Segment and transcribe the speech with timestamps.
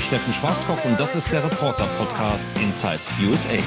[0.00, 3.58] ist Steffen Schwarzkopf und das ist der Reporter-Podcast Inside USA.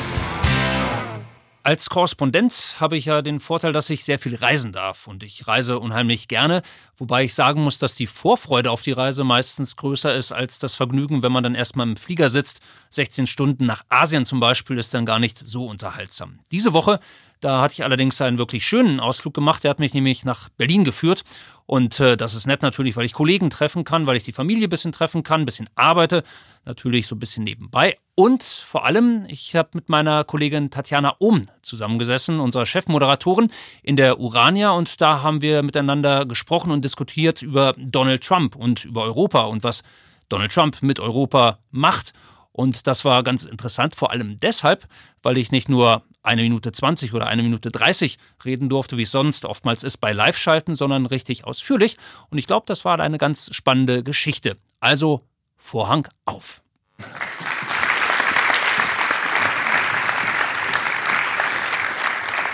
[1.62, 5.48] Als Korrespondent habe ich ja den Vorteil, dass ich sehr viel reisen darf und ich
[5.48, 6.62] reise unheimlich gerne,
[6.98, 10.76] wobei ich sagen muss, dass die Vorfreude auf die Reise meistens größer ist als das
[10.76, 12.62] Vergnügen, wenn man dann erstmal im Flieger sitzt.
[12.90, 16.40] 16 Stunden nach Asien zum Beispiel ist dann gar nicht so unterhaltsam.
[16.52, 17.00] Diese Woche
[17.44, 19.64] da hatte ich allerdings einen wirklich schönen Ausflug gemacht.
[19.64, 21.24] Der hat mich nämlich nach Berlin geführt.
[21.66, 24.68] Und äh, das ist nett natürlich, weil ich Kollegen treffen kann, weil ich die Familie
[24.68, 26.24] ein bisschen treffen kann, ein bisschen arbeite,
[26.66, 27.98] natürlich so ein bisschen nebenbei.
[28.16, 33.50] Und vor allem, ich habe mit meiner Kollegin Tatjana Ohm zusammengesessen, unserer Chefmoderatorin
[33.82, 34.72] in der Urania.
[34.72, 39.64] Und da haben wir miteinander gesprochen und diskutiert über Donald Trump und über Europa und
[39.64, 39.84] was
[40.30, 42.14] Donald Trump mit Europa macht.
[42.52, 44.88] Und das war ganz interessant, vor allem deshalb,
[45.24, 49.12] weil ich nicht nur eine Minute 20 oder eine Minute 30 reden durfte, wie es
[49.12, 51.98] sonst oftmals ist bei Live-Schalten, sondern richtig ausführlich.
[52.30, 54.58] Und ich glaube, das war eine ganz spannende Geschichte.
[54.80, 55.22] Also
[55.56, 56.62] Vorhang auf.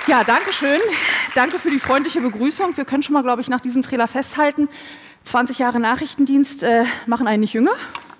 [0.07, 0.79] Ja, danke schön.
[1.35, 2.75] Danke für die freundliche Begrüßung.
[2.75, 4.67] Wir können schon mal, glaube ich, nach diesem Trailer festhalten,
[5.23, 7.73] 20 Jahre Nachrichtendienst äh, machen einen nicht jünger.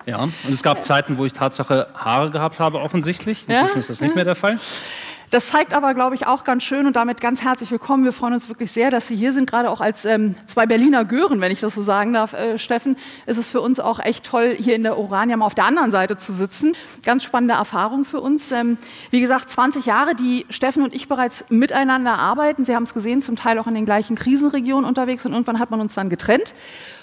[0.06, 3.48] Ja, und es gab Zeiten, wo ich Tatsache Haare gehabt habe, offensichtlich.
[3.48, 3.80] Inzwischen ja?
[3.80, 4.58] ist das nicht mehr der Fall.
[5.30, 8.02] Das zeigt aber, glaube ich, auch ganz schön und damit ganz herzlich willkommen.
[8.02, 11.04] Wir freuen uns wirklich sehr, dass Sie hier sind, gerade auch als ähm, zwei Berliner
[11.04, 12.96] Gören, wenn ich das so sagen darf, äh, Steffen.
[13.26, 15.92] Ist es für uns auch echt toll, hier in der Orania mal auf der anderen
[15.92, 16.74] Seite zu sitzen.
[17.04, 18.50] Ganz spannende Erfahrung für uns.
[18.50, 18.76] Ähm,
[19.12, 22.64] wie gesagt, 20 Jahre, die Steffen und ich bereits miteinander arbeiten.
[22.64, 25.70] Sie haben es gesehen, zum Teil auch in den gleichen Krisenregionen unterwegs und irgendwann hat
[25.70, 26.54] man uns dann getrennt.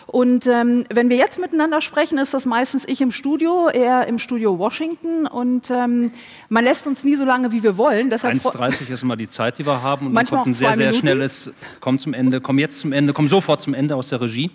[0.08, 4.20] Und ähm, wenn wir jetzt miteinander sprechen, ist das meistens ich im Studio, er im
[4.20, 5.28] Studio Washington.
[5.28, 6.12] Und ähm,
[6.48, 8.10] man lässt uns nie so lange, wie wir wollen.
[8.10, 10.08] 1,30 ist immer die Zeit, die wir haben.
[10.08, 11.00] Und dann kommt ein sehr, sehr Minuten.
[11.00, 14.50] schnelles, komm zum Ende, komm jetzt zum Ende, komm sofort zum Ende aus der Regie.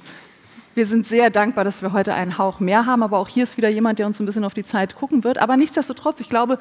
[0.75, 3.59] Wir sind sehr dankbar, dass wir heute einen Hauch mehr haben, aber auch hier ist
[3.59, 5.37] wieder jemand, der uns ein bisschen auf die Zeit gucken wird.
[5.37, 6.59] Aber nichtsdestotrotz, ich glaube,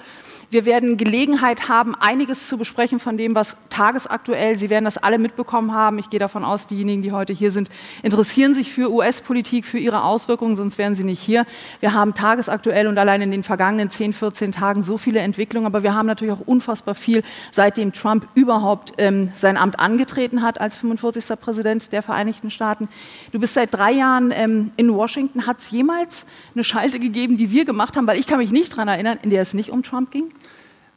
[0.50, 5.17] wir werden Gelegenheit haben, einiges zu besprechen von dem, was tagesaktuell, Sie werden das alle
[5.17, 5.98] mitbekommen haben.
[5.98, 7.70] Ich gehe davon aus, diejenigen, die heute hier sind,
[8.04, 11.45] interessieren sich für US-Politik, für ihre Auswirkungen, sonst wären sie nicht hier.
[11.80, 15.83] Wir haben tagesaktuell und allein in den vergangenen 10, 14 Tagen so viele Entwicklungen, aber
[15.83, 20.76] wir haben natürlich auch unfassbar viel, seitdem Trump überhaupt ähm, sein Amt angetreten hat als
[20.76, 21.39] 45.
[21.39, 22.89] Präsident der Vereinigten Staaten.
[23.32, 25.45] Du bist seit drei Jahren ähm, in Washington.
[25.45, 26.26] Hat es jemals
[26.56, 28.08] eine Schalte gegeben, die wir gemacht haben?
[28.08, 30.26] Weil ich kann mich nicht daran erinnern, in der es nicht um Trump ging.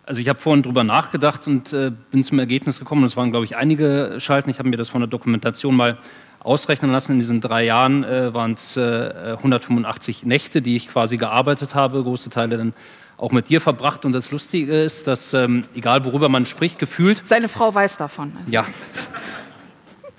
[0.06, 3.46] Also ich habe vorhin drüber nachgedacht und äh, bin zum Ergebnis gekommen, es waren, glaube
[3.46, 4.50] ich, einige Schalten.
[4.50, 5.98] Ich habe mir das von der Dokumentation mal
[6.40, 7.12] ausrechnen lassen.
[7.12, 12.02] In diesen drei Jahren äh, waren es äh, 185 Nächte, die ich quasi gearbeitet habe,
[12.02, 12.74] große Teile dann
[13.16, 14.04] auch mit dir verbracht.
[14.04, 17.22] Und das Lustige ist, dass ähm, egal worüber man spricht, gefühlt...
[17.24, 18.32] Seine Frau weiß davon.
[18.38, 18.52] Also.
[18.52, 18.66] Ja,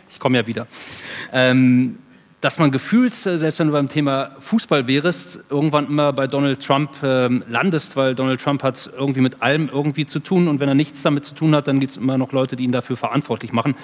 [0.10, 0.66] ich komme ja wieder.
[1.32, 2.00] Ähm,
[2.42, 6.64] dass man gefühlt, äh, selbst wenn du beim Thema Fußball wärst, irgendwann immer bei Donald
[6.64, 10.70] Trump äh, landest, weil Donald Trump hat irgendwie mit allem irgendwie zu tun und wenn
[10.70, 12.98] er nichts damit zu tun hat, dann gibt es immer noch Leute, die ihn dafür
[12.98, 13.76] verantwortlich machen.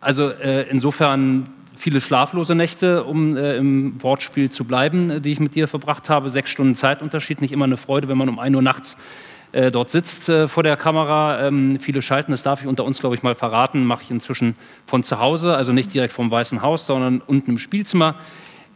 [0.00, 5.40] Also äh, insofern viele schlaflose Nächte, um äh, im Wortspiel zu bleiben, äh, die ich
[5.40, 6.30] mit dir verbracht habe.
[6.30, 8.96] Sechs Stunden Zeitunterschied, nicht immer eine Freude, wenn man um 1 Uhr nachts
[9.54, 11.46] äh, dort sitzt äh, vor der Kamera.
[11.46, 14.56] Ähm, viele schalten, das darf ich unter uns, glaube ich, mal verraten, mache ich inzwischen
[14.84, 18.16] von zu Hause, also nicht direkt vom Weißen Haus, sondern unten im Spielzimmer.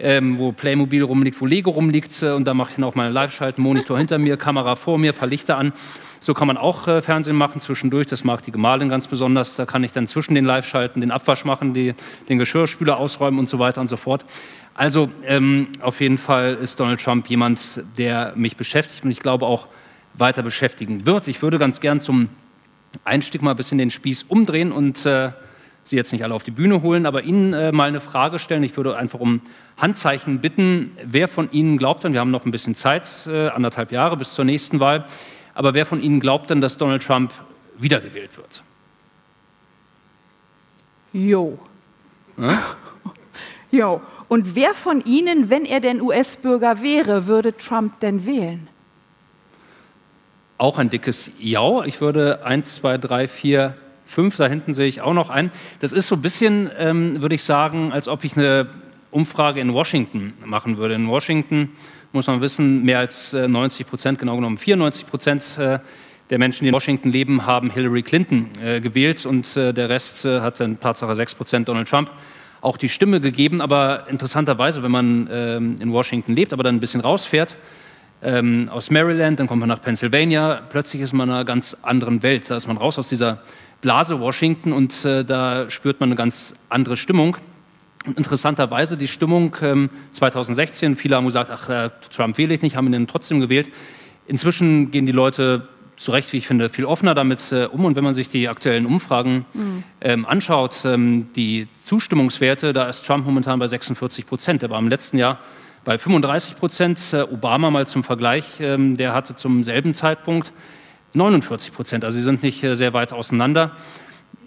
[0.01, 2.23] Ähm, wo Playmobil rumliegt, wo Lego rumliegt.
[2.23, 5.13] Äh, und da mache ich dann auch meine Live-Schalten, Monitor hinter mir, Kamera vor mir,
[5.13, 5.73] paar Lichter an.
[6.21, 8.07] So kann man auch äh, Fernsehen machen zwischendurch.
[8.07, 9.57] Das mag die Gemahlin ganz besonders.
[9.57, 11.97] Da kann ich dann zwischen den Live-Schalten den Abwasch machen, die,
[12.29, 14.25] den Geschirrspüler ausräumen und so weiter und so fort.
[14.75, 19.45] Also ähm, auf jeden Fall ist Donald Trump jemand, der mich beschäftigt und ich glaube
[19.45, 19.67] auch
[20.19, 21.29] weiter beschäftigen wird.
[21.29, 22.29] Ich würde ganz gern zum
[23.05, 25.33] Einstieg mal ein bisschen den Spieß umdrehen und äh,
[25.85, 28.63] Sie jetzt nicht alle auf die Bühne holen, aber Ihnen äh, mal eine Frage stellen.
[28.63, 29.41] Ich würde einfach um
[29.79, 33.91] Handzeichen bitten, wer von Ihnen glaubt denn, wir haben noch ein bisschen Zeit, äh, anderthalb
[33.91, 35.07] Jahre bis zur nächsten Wahl,
[35.55, 37.33] aber wer von Ihnen glaubt denn, dass Donald Trump
[37.79, 38.63] wiedergewählt wird?
[41.13, 41.59] Jo.
[42.37, 42.51] Hm?
[43.71, 44.03] jo.
[44.29, 48.69] Und wer von Ihnen, wenn er denn US-Bürger wäre, würde Trump denn wählen?
[50.59, 51.85] Auch ein dickes Ja.
[51.85, 53.75] Ich würde eins, zwei, drei, vier,
[54.05, 55.51] fünf, da hinten sehe ich auch noch ein.
[55.81, 58.69] Das ist so ein bisschen, ähm, würde ich sagen, als ob ich eine
[59.11, 60.95] Umfrage in Washington machen würde.
[60.95, 61.71] In Washington
[62.13, 65.79] muss man wissen, mehr als 90 äh, Prozent, genau genommen 94 Prozent äh,
[66.31, 70.25] der Menschen, die in Washington leben, haben Hillary Clinton äh, gewählt und äh, der Rest
[70.25, 72.11] äh, hat dann Tatsache 6 Prozent Donald Trump
[72.61, 73.61] auch die Stimme gegeben.
[73.61, 77.57] Aber interessanterweise, wenn man ähm, in Washington lebt, aber dann ein bisschen rausfährt,
[78.23, 82.23] ähm, aus Maryland, dann kommt man nach Pennsylvania, plötzlich ist man in einer ganz anderen
[82.23, 82.51] Welt.
[82.51, 83.43] Da ist man raus aus dieser
[83.81, 87.37] Blase Washington und äh, da spürt man eine ganz andere Stimmung.
[88.17, 92.93] Interessanterweise die Stimmung ähm, 2016, viele haben gesagt, ach, äh, Trump wähle ich nicht, haben
[92.93, 93.71] ihn trotzdem gewählt.
[94.27, 97.85] Inzwischen gehen die Leute zu Recht, wie ich finde, viel offener damit äh, um.
[97.85, 99.83] Und wenn man sich die aktuellen Umfragen mhm.
[100.01, 104.63] ähm, anschaut, ähm, die Zustimmungswerte, da ist Trump momentan bei 46 Prozent.
[104.63, 105.39] Der war im letzten Jahr
[105.89, 107.15] bei 35 Prozent.
[107.15, 110.53] Äh, Obama mal zum Vergleich, ähm, der hatte zum selben Zeitpunkt
[111.15, 112.05] 49 Prozent.
[112.05, 113.71] Also sie sind nicht äh, sehr weit auseinander.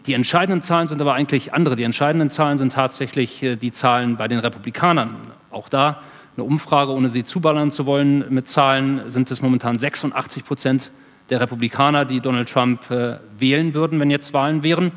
[0.05, 1.75] Die entscheidenden Zahlen sind aber eigentlich andere.
[1.75, 5.15] Die entscheidenden Zahlen sind tatsächlich äh, die Zahlen bei den Republikanern.
[5.49, 6.03] Auch da
[6.37, 10.91] eine Umfrage, ohne sie zuballern zu wollen mit Zahlen, sind es momentan 86 Prozent
[11.31, 14.91] der Republikaner, die Donald Trump äh, wählen würden, wenn jetzt Wahlen wären.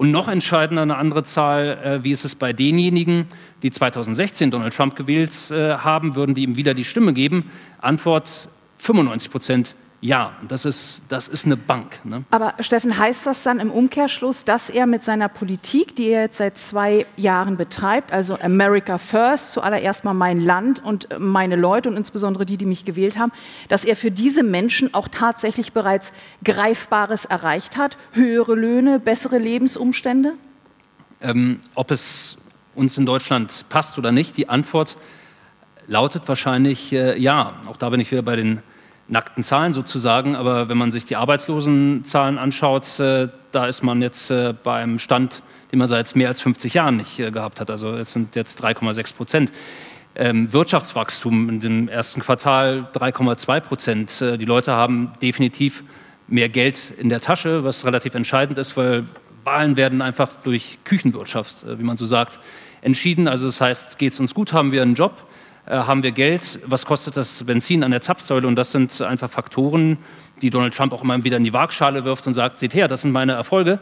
[0.00, 3.26] Und noch entscheidender eine andere Zahl, äh, wie ist es bei denjenigen,
[3.62, 7.50] die 2016 Donald Trump gewählt äh, haben, würden die ihm wieder die Stimme geben?
[7.82, 8.48] Antwort
[8.78, 12.00] 95 Prozent ja, das ist, das ist eine Bank.
[12.04, 12.24] Ne?
[12.30, 16.38] Aber Steffen, heißt das dann im Umkehrschluss, dass er mit seiner Politik, die er jetzt
[16.38, 21.98] seit zwei Jahren betreibt, also America First, zuallererst mal mein Land und meine Leute und
[21.98, 23.30] insbesondere die, die mich gewählt haben,
[23.68, 26.14] dass er für diese Menschen auch tatsächlich bereits
[26.44, 27.98] Greifbares erreicht hat?
[28.12, 30.32] Höhere Löhne, bessere Lebensumstände?
[31.20, 32.38] Ähm, ob es
[32.74, 34.96] uns in Deutschland passt oder nicht, die Antwort
[35.86, 37.60] lautet wahrscheinlich äh, ja.
[37.66, 38.62] Auch da bin ich wieder bei den
[39.10, 44.30] nackten Zahlen sozusagen, aber wenn man sich die Arbeitslosenzahlen anschaut, äh, da ist man jetzt
[44.30, 45.42] äh, bei einem Stand,
[45.72, 47.70] den man seit mehr als 50 Jahren nicht äh, gehabt hat.
[47.70, 49.52] Also jetzt sind jetzt 3,6 Prozent.
[50.14, 54.20] Ähm, Wirtschaftswachstum in dem ersten Quartal 3,2 Prozent.
[54.20, 55.84] Die Leute haben definitiv
[56.26, 59.04] mehr Geld in der Tasche, was relativ entscheidend ist, weil
[59.44, 62.38] Wahlen werden einfach durch Küchenwirtschaft, wie man so sagt,
[62.82, 63.28] entschieden.
[63.28, 65.12] Also das heißt, geht es uns gut, haben wir einen Job
[65.76, 68.46] haben wir Geld, was kostet das Benzin an der Zapfsäule?
[68.46, 69.98] Und das sind einfach Faktoren,
[70.42, 73.02] die Donald Trump auch immer wieder in die Waagschale wirft und sagt, seht her, das
[73.02, 73.78] sind meine Erfolge.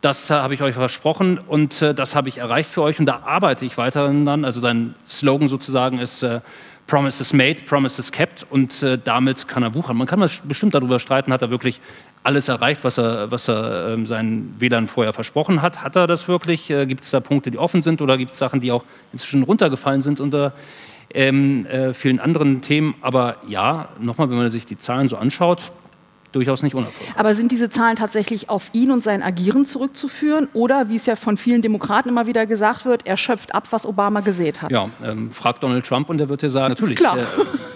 [0.00, 3.06] Das äh, habe ich euch versprochen und äh, das habe ich erreicht für euch und
[3.06, 4.44] da arbeite ich weiterhin dann.
[4.44, 6.40] Also sein Slogan sozusagen ist äh,
[6.86, 9.96] Promises made, Promises kept und äh, damit kann er wuchern.
[9.96, 11.80] Man kann bestimmt darüber streiten, hat er wirklich
[12.22, 15.82] alles erreicht, was er, was er ähm, seinen Wählern vorher versprochen hat.
[15.82, 16.70] Hat er das wirklich?
[16.70, 19.42] Äh, gibt es da Punkte, die offen sind oder gibt es Sachen, die auch inzwischen
[19.42, 20.52] runtergefallen sind unter
[21.14, 22.94] ähm, äh, vielen anderen Themen.
[23.00, 25.70] Aber ja, nochmal, wenn man sich die Zahlen so anschaut,
[26.32, 27.18] durchaus nicht unerfolgreich.
[27.18, 30.48] Aber sind diese Zahlen tatsächlich auf ihn und sein Agieren zurückzuführen?
[30.52, 33.86] Oder, wie es ja von vielen Demokraten immer wieder gesagt wird, er schöpft ab, was
[33.86, 34.70] Obama gesät hat?
[34.70, 37.18] Ja, ähm, fragt Donald Trump und er wird dir sagen, natürlich, Klar.
[37.18, 37.22] Äh,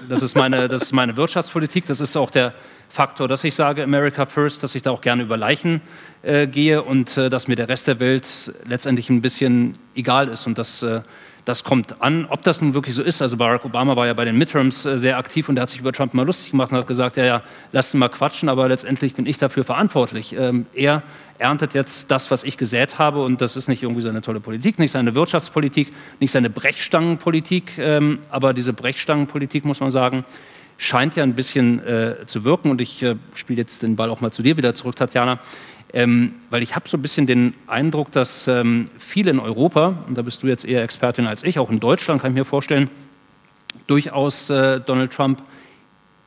[0.08, 2.52] das, ist meine, das ist meine Wirtschaftspolitik, das ist auch der
[2.88, 5.81] Faktor, dass ich sage, America First, dass ich da auch gerne über Leichen
[6.23, 10.46] äh, gehe und äh, dass mir der Rest der Welt letztendlich ein bisschen egal ist
[10.46, 11.00] und das äh,
[11.44, 12.27] das kommt an.
[12.29, 14.99] Ob das nun wirklich so ist, also Barack Obama war ja bei den Midterms äh,
[14.99, 17.25] sehr aktiv und der hat sich über Trump mal lustig gemacht und hat gesagt, ja,
[17.25, 17.43] ja,
[17.73, 20.35] lasst ihn mal quatschen, aber letztendlich bin ich dafür verantwortlich.
[20.39, 21.03] Ähm, er
[21.39, 24.79] erntet jetzt das, was ich gesät habe und das ist nicht irgendwie seine tolle Politik,
[24.79, 30.25] nicht seine Wirtschaftspolitik, nicht seine Brechstangenpolitik, ähm, aber diese Brechstangenpolitik, muss man sagen,
[30.79, 34.21] scheint ja ein bisschen äh, zu wirken und ich äh, spiele jetzt den Ball auch
[34.21, 35.41] mal zu dir wieder zurück, Tatjana.
[35.94, 40.17] Ähm, weil ich habe so ein bisschen den Eindruck, dass ähm, viele in Europa, und
[40.17, 42.89] da bist du jetzt eher Expertin als ich, auch in Deutschland kann ich mir vorstellen,
[43.87, 45.43] durchaus äh, Donald Trump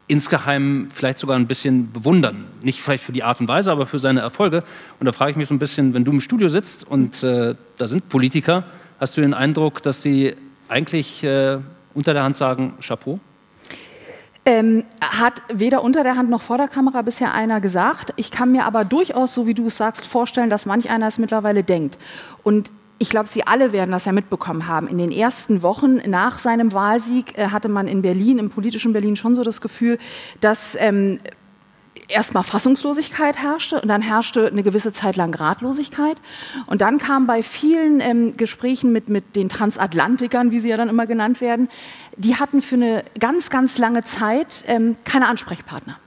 [0.08, 2.46] insgeheim vielleicht sogar ein bisschen bewundern.
[2.62, 4.64] Nicht vielleicht für die Art und Weise, aber für seine Erfolge.
[5.00, 7.56] Und da frage ich mich so ein bisschen, wenn du im Studio sitzt und äh,
[7.78, 8.66] da sind Politiker,
[9.00, 10.36] hast du den Eindruck, dass sie
[10.68, 11.58] eigentlich äh,
[11.94, 13.20] unter der Hand sagen, Chapeau?
[14.48, 18.14] Ähm, hat weder unter der Hand noch vor der Kamera bisher einer gesagt.
[18.16, 21.18] Ich kann mir aber durchaus, so wie du es sagst, vorstellen, dass manch einer es
[21.18, 21.98] mittlerweile denkt.
[22.44, 24.88] Und ich glaube, Sie alle werden das ja mitbekommen haben.
[24.88, 29.16] In den ersten Wochen nach seinem Wahlsieg äh, hatte man in Berlin, im politischen Berlin,
[29.16, 29.98] schon so das Gefühl,
[30.40, 31.20] dass ähm,
[32.08, 36.18] erstmal Fassungslosigkeit herrschte und dann herrschte eine gewisse Zeit lang Ratlosigkeit.
[36.68, 40.90] Und dann kam bei vielen ähm, Gesprächen mit, mit den Transatlantikern, wie sie ja dann
[40.90, 41.70] immer genannt werden,
[42.18, 45.98] die hatten für eine ganz, ganz lange Zeit ähm, keine Ansprechpartner.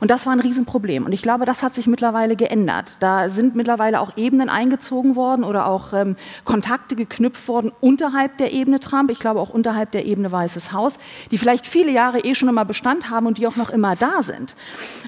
[0.00, 1.04] Und das war ein Riesenproblem.
[1.04, 2.92] Und ich glaube, das hat sich mittlerweile geändert.
[3.00, 8.52] Da sind mittlerweile auch Ebenen eingezogen worden oder auch ähm, Kontakte geknüpft worden unterhalb der
[8.52, 10.98] Ebene Trump, ich glaube auch unterhalb der Ebene Weißes Haus,
[11.30, 14.22] die vielleicht viele Jahre eh schon immer Bestand haben und die auch noch immer da
[14.22, 14.54] sind.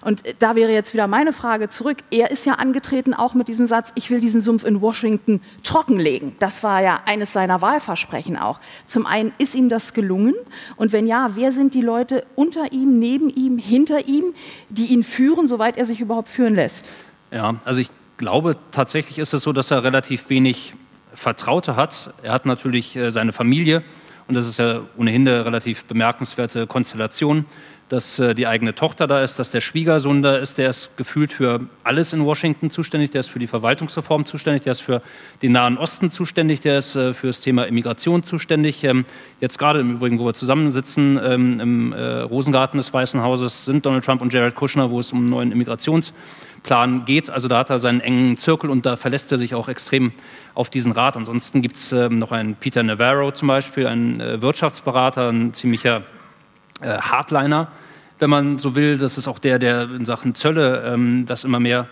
[0.03, 1.99] Und äh, da wäre jetzt wieder meine Frage zurück.
[2.11, 6.37] Er ist ja angetreten auch mit diesem Satz, ich will diesen Sumpf in Washington trockenlegen.
[6.39, 8.61] Das war ja eines seiner Wahlversprechen auch.
[8.87, 10.35] Zum einen, ist ihm das gelungen?
[10.77, 14.35] Und wenn ja, wer sind die Leute unter ihm, neben ihm, hinter ihm,
[14.71, 16.91] die ihn führen, soweit er sich überhaupt führen lässt?
[17.31, 20.75] Ja, also ich glaube, tatsächlich ist es so, dass er relativ wenig
[21.15, 22.13] Vertraute hat.
[22.23, 23.83] Er hat natürlich äh, seine Familie
[24.29, 27.47] und das ist ja ohnehin eine relativ bemerkenswerte Konstellation.
[27.89, 31.33] Dass äh, die eigene Tochter da ist, dass der Schwiegersohn da ist, der ist gefühlt
[31.33, 35.01] für alles in Washington zuständig, der ist für die Verwaltungsreform zuständig, der ist für
[35.43, 38.85] den Nahen Osten zuständig, der ist äh, für das Thema Immigration zuständig.
[38.85, 39.05] Ähm,
[39.41, 43.87] jetzt gerade im Übrigen, wo wir zusammensitzen, ähm, im äh, Rosengarten des Weißen Hauses, sind
[43.87, 47.31] Donald Trump und Jared Kushner, wo es um einen neuen Immigrationsplan geht.
[47.31, 50.13] Also da hat er seinen engen Zirkel und da verlässt er sich auch extrem
[50.55, 51.17] auf diesen Rat.
[51.17, 56.03] Ansonsten gibt es ähm, noch einen Peter Navarro zum Beispiel, einen Wirtschaftsberater, ein ziemlicher
[56.87, 57.69] Hardliner,
[58.19, 58.99] wenn man so will.
[58.99, 61.89] Das ist auch der, der in Sachen Zölle ähm, das immer mehr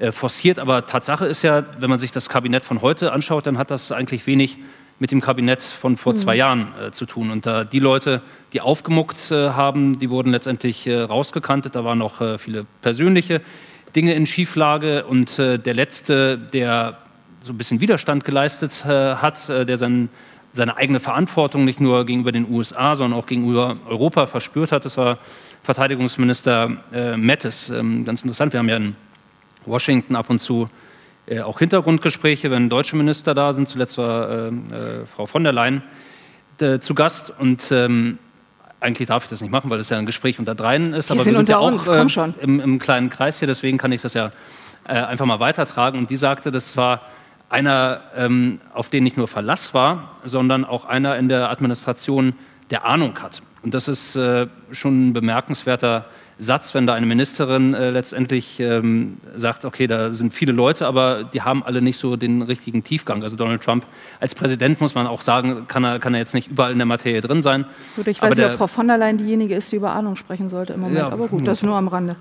[0.00, 0.58] äh, forciert.
[0.58, 3.92] Aber Tatsache ist ja, wenn man sich das Kabinett von heute anschaut, dann hat das
[3.92, 4.58] eigentlich wenig
[4.98, 6.16] mit dem Kabinett von vor mhm.
[6.16, 7.30] zwei Jahren äh, zu tun.
[7.30, 11.74] Und äh, die Leute, die aufgemuckt äh, haben, die wurden letztendlich äh, rausgekantet.
[11.74, 13.42] Da waren noch äh, viele persönliche
[13.94, 15.04] Dinge in Schieflage.
[15.06, 16.98] Und äh, der letzte, der
[17.42, 20.10] so ein bisschen Widerstand geleistet hat, der seinen
[20.52, 24.84] seine eigene Verantwortung nicht nur gegenüber den USA, sondern auch gegenüber Europa verspürt hat.
[24.84, 25.18] Das war
[25.62, 27.70] Verteidigungsminister äh, Mattis.
[27.70, 28.96] Ähm, ganz interessant, wir haben ja in
[29.66, 30.68] Washington ab und zu
[31.26, 33.68] äh, auch Hintergrundgespräche, wenn deutsche Minister da sind.
[33.68, 35.82] Zuletzt war äh, äh Frau von der Leyen
[36.60, 38.18] äh, zu Gast und ähm,
[38.80, 41.14] eigentlich darf ich das nicht machen, weil es ja ein Gespräch unter dreien ist, wir
[41.14, 44.00] aber sind wir sind ja auch äh, im, im, kleinen Kreis hier, deswegen kann ich
[44.00, 44.30] das ja
[44.84, 45.98] einfach mal weitertragen.
[45.98, 47.02] Und die sagte, das war
[47.50, 52.34] einer, ähm, auf den nicht nur Verlass war, sondern auch einer in der Administration,
[52.70, 53.42] der Ahnung hat.
[53.62, 56.06] Und das ist äh, schon ein bemerkenswerter
[56.40, 61.24] Satz, wenn da eine Ministerin äh, letztendlich ähm, sagt, okay, da sind viele Leute, aber
[61.24, 63.22] die haben alle nicht so den richtigen Tiefgang.
[63.22, 63.84] Also Donald Trump
[64.20, 66.86] als Präsident muss man auch sagen, kann er, kann er jetzt nicht überall in der
[66.86, 67.66] Materie drin sein.
[67.94, 70.48] Gut, ich weiß nicht, ob Frau von der Leyen diejenige ist, die über Ahnung sprechen
[70.48, 72.16] sollte im Moment, ja, aber gut, das nur am Rande.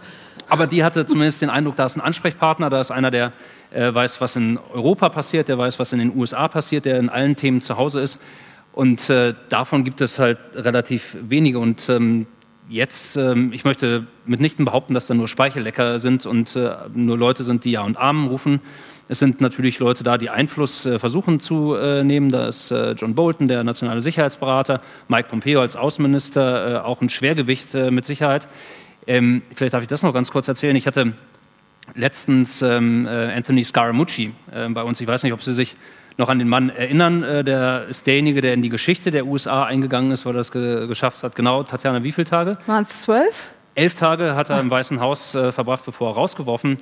[0.50, 3.34] Aber die hatte zumindest den Eindruck, da ist ein Ansprechpartner, da ist einer, der
[3.72, 7.10] äh, weiß, was in Europa passiert, der weiß, was in den USA passiert, der in
[7.10, 8.20] allen Themen zu Hause ist.
[8.74, 11.60] Und äh, davon gibt es halt relativ wenige.
[11.60, 12.26] Und ähm,
[12.68, 17.44] jetzt, ähm, ich möchte mitnichten behaupten, dass da nur Speichellecker sind und äh, nur Leute
[17.44, 18.62] sind, die Ja und Amen rufen.
[19.08, 22.30] Es sind natürlich Leute da, die Einfluss äh, versuchen zu äh, nehmen.
[22.30, 27.10] Da ist äh, John Bolton, der nationale Sicherheitsberater, Mike Pompeo als Außenminister, äh, auch ein
[27.10, 28.48] Schwergewicht mit Sicherheit.
[29.08, 30.76] Ähm, vielleicht darf ich das noch ganz kurz erzählen.
[30.76, 31.14] Ich hatte
[31.96, 35.02] letztens ähm, äh, Anthony Scaramucci äh, bei uns.
[35.02, 35.76] Ich weiß nicht, ob Sie sich
[36.20, 37.24] noch an den Mann erinnern.
[37.24, 40.52] Äh, der ist derjenige, der in die Geschichte der USA eingegangen ist, weil er das
[40.52, 41.36] ge geschafft hat.
[41.36, 42.58] Genau, Tatjana, wie viele Tage?
[42.68, 43.52] Waren es zwölf?
[43.76, 46.80] Elf Tage hat er im Weißen Haus äh, verbracht, bevor er rausgeworfen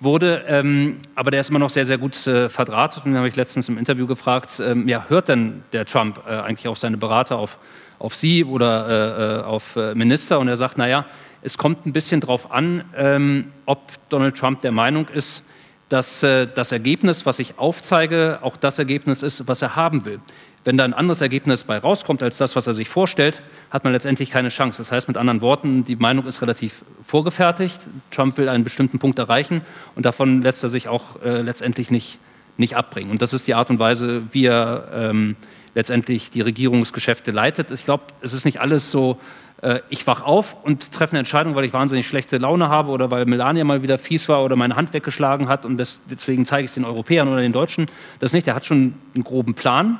[0.00, 0.44] wurde.
[0.48, 3.04] Ähm, aber der ist immer noch sehr, sehr gut äh, verdrahtet.
[3.04, 6.32] Und den habe ich letztens im Interview gefragt, ähm, ja, hört denn der Trump äh,
[6.32, 7.58] eigentlich auf seine Berater, auf,
[7.98, 10.40] auf Sie oder auf Minister?
[10.40, 11.04] Und er sagt, naja,
[11.42, 15.46] es kommt ein bisschen darauf an, ähm, ob Donald Trump der Meinung ist,
[15.88, 20.20] dass äh, das Ergebnis, was ich aufzeige, auch das Ergebnis ist, was er haben will.
[20.62, 23.94] Wenn da ein anderes Ergebnis bei rauskommt als das, was er sich vorstellt, hat man
[23.94, 24.78] letztendlich keine Chance.
[24.78, 27.80] Das heißt mit anderen Worten, die Meinung ist relativ vorgefertigt.
[28.10, 29.62] Trump will einen bestimmten Punkt erreichen
[29.96, 32.18] und davon lässt er sich auch äh, letztendlich nicht,
[32.58, 33.10] nicht abbringen.
[33.10, 35.36] Und das ist die Art und Weise, wie er ähm,
[35.74, 37.70] letztendlich die Regierungsgeschäfte leitet.
[37.70, 39.18] Ich glaube, es ist nicht alles so
[39.62, 43.10] äh, ich wach auf und treffe eine Entscheidung, weil ich wahnsinnig schlechte Laune habe oder
[43.10, 46.64] weil Melania mal wieder fies war oder meine Hand weggeschlagen hat und das, deswegen zeige
[46.64, 47.86] ich es den Europäern oder den Deutschen.
[48.18, 49.98] Das nicht, der hat schon einen groben Plan,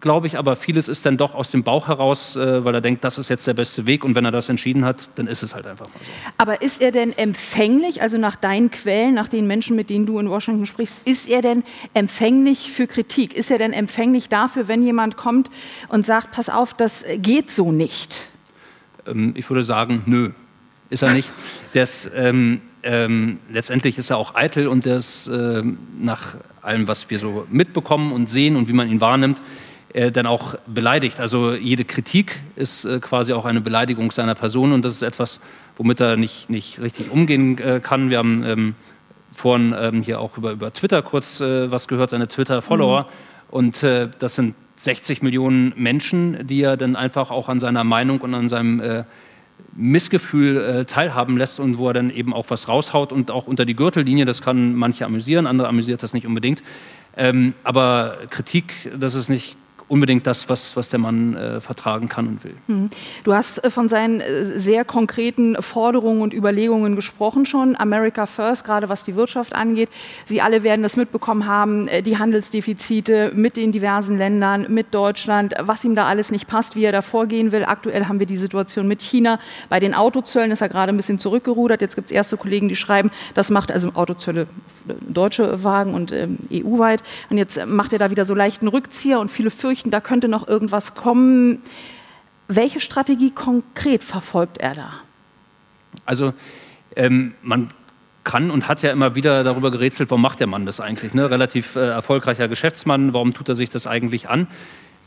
[0.00, 3.04] glaube ich, aber vieles ist dann doch aus dem Bauch heraus, äh, weil er denkt,
[3.04, 5.54] das ist jetzt der beste Weg und wenn er das entschieden hat, dann ist es
[5.54, 6.10] halt einfach mal so.
[6.38, 10.18] Aber ist er denn empfänglich, also nach deinen Quellen, nach den Menschen, mit denen du
[10.18, 11.62] in Washington sprichst, ist er denn
[11.94, 13.34] empfänglich für Kritik?
[13.34, 15.50] Ist er denn empfänglich dafür, wenn jemand kommt
[15.88, 18.26] und sagt, pass auf, das geht so nicht?
[19.06, 20.32] Ähm, ich würde sagen, nö,
[20.88, 21.32] ist er nicht.
[21.72, 25.62] Das, ähm, ähm, letztendlich ist er auch eitel und das äh,
[25.98, 29.40] nach allem, was wir so mitbekommen und sehen und wie man ihn wahrnimmt,
[29.92, 31.18] äh, dann auch beleidigt.
[31.18, 35.40] Also jede Kritik ist äh, quasi auch eine Beleidigung seiner Person und das ist etwas,
[35.76, 38.08] womit er nicht, nicht richtig umgehen äh, kann.
[38.08, 38.74] Wir haben ähm,
[39.34, 43.02] vorhin ähm, hier auch über, über Twitter kurz was gehört, seine Twitter-Follower.
[43.02, 43.06] Mhm.
[43.50, 48.32] Und das sind 60 Millionen Menschen, die er dann einfach auch an seiner Meinung und
[48.32, 49.04] an seinem
[49.72, 53.74] Missgefühl teilhaben lässt und wo er dann eben auch was raushaut und auch unter die
[53.74, 54.24] Gürtellinie.
[54.24, 56.62] Das kann manche amüsieren, andere amüsiert das nicht unbedingt.
[57.16, 59.56] Ähm, aber Kritik, das ist nicht
[59.90, 62.54] unbedingt das, was, was der Mann äh, vertragen kann und will.
[62.68, 62.90] Hm.
[63.24, 67.74] Du hast äh, von seinen äh, sehr konkreten Forderungen und Überlegungen gesprochen schon.
[67.74, 69.88] America First, gerade was die Wirtschaft angeht.
[70.26, 75.54] Sie alle werden das mitbekommen haben, äh, die Handelsdefizite mit den diversen Ländern, mit Deutschland,
[75.58, 77.64] was ihm da alles nicht passt, wie er da vorgehen will.
[77.64, 79.40] Aktuell haben wir die Situation mit China.
[79.68, 81.80] Bei den Autozöllen ist er gerade ein bisschen zurückgerudert.
[81.80, 84.46] Jetzt gibt es erste Kollegen, die schreiben, das macht also Autozölle
[85.08, 87.02] deutsche Wagen und ähm, EU-weit.
[87.28, 90.28] Und jetzt macht er da wieder so leichten Rückzieher und viele fürchten, befürchten, da könnte
[90.28, 91.62] noch irgendwas kommen.
[92.48, 94.92] Welche Strategie konkret verfolgt er da?
[96.04, 96.32] Also
[96.96, 97.70] ähm, man
[98.24, 101.14] kann und hat ja immer wieder darüber gerätselt, warum macht der Mann das eigentlich?
[101.14, 101.30] Ne?
[101.30, 104.46] Relativ äh, erfolgreicher Geschäftsmann, warum tut er sich das eigentlich an?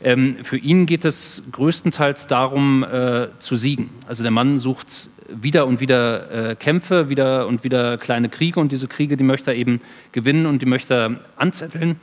[0.02, 3.90] Ähm, für ihn geht es größtenteils darum, äh, zu siegen.
[4.08, 8.72] Also der Mann sucht wieder und wieder äh, Kämpfe, wieder und wieder kleine Kriege und
[8.72, 9.80] diese Kriege, die möchte er eben
[10.12, 12.00] gewinnen und die möchte er anzetteln.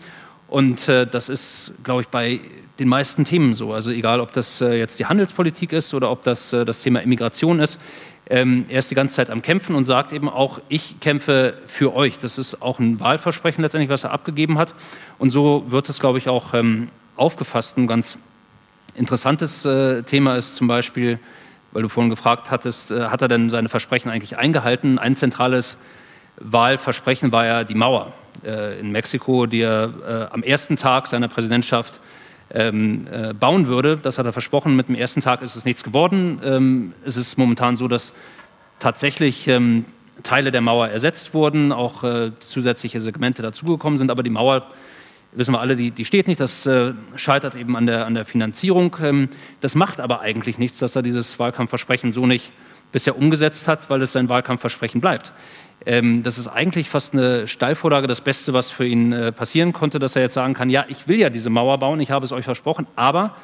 [0.51, 2.42] Und äh, das ist, glaube ich, bei
[2.82, 3.74] den meisten Themen so.
[3.74, 7.00] Also egal, ob das äh, jetzt die Handelspolitik ist oder ob das äh, das Thema
[7.02, 7.80] Immigration ist.
[8.28, 11.94] Ähm, er ist die ganze Zeit am Kämpfen und sagt eben auch, ich kämpfe für
[11.96, 12.18] euch.
[12.18, 14.74] Das ist auch ein Wahlversprechen letztendlich, was er abgegeben hat.
[15.20, 17.78] Und so wird es, glaube ich, auch ähm, aufgefasst.
[17.78, 18.18] Ein ganz
[18.96, 21.20] interessantes äh, Thema ist zum Beispiel,
[21.72, 24.98] weil du vorhin gefragt hattest, äh, hat er denn seine Versprechen eigentlich eingehalten?
[24.98, 25.78] Ein zentrales
[26.38, 32.00] Wahlversprechen war ja die Mauer äh, in Mexiko, die er am ersten Tag seiner Präsidentschaft
[32.53, 33.08] ähm,
[33.39, 33.96] bauen würde.
[33.96, 34.75] Das hat er versprochen.
[34.75, 36.39] Mit dem ersten Tag ist es nichts geworden.
[36.43, 38.13] Ähm, es ist momentan so, dass
[38.79, 39.86] tatsächlich ähm,
[40.24, 42.03] Teile der Mauer ersetzt wurden, auch
[42.39, 44.67] zusätzliche Segmente dazugekommen sind, aber die Mauer
[45.34, 46.39] wissen wir alle, die, die steht nicht.
[46.39, 48.96] Das äh, scheitert eben an der, an der Finanzierung.
[49.01, 49.29] Ähm,
[49.60, 52.51] das macht aber eigentlich nichts, dass er dieses Wahlkampfversprechen so nicht
[52.91, 55.31] bisher umgesetzt hat, weil es sein Wahlkampfversprechen bleibt.
[55.86, 59.98] Ähm, das ist eigentlich fast eine Steilvorlage, das Beste, was für ihn äh, passieren konnte,
[60.00, 62.32] dass er jetzt sagen kann, ja, ich will ja diese Mauer bauen, ich habe es
[62.32, 63.36] euch versprochen, aber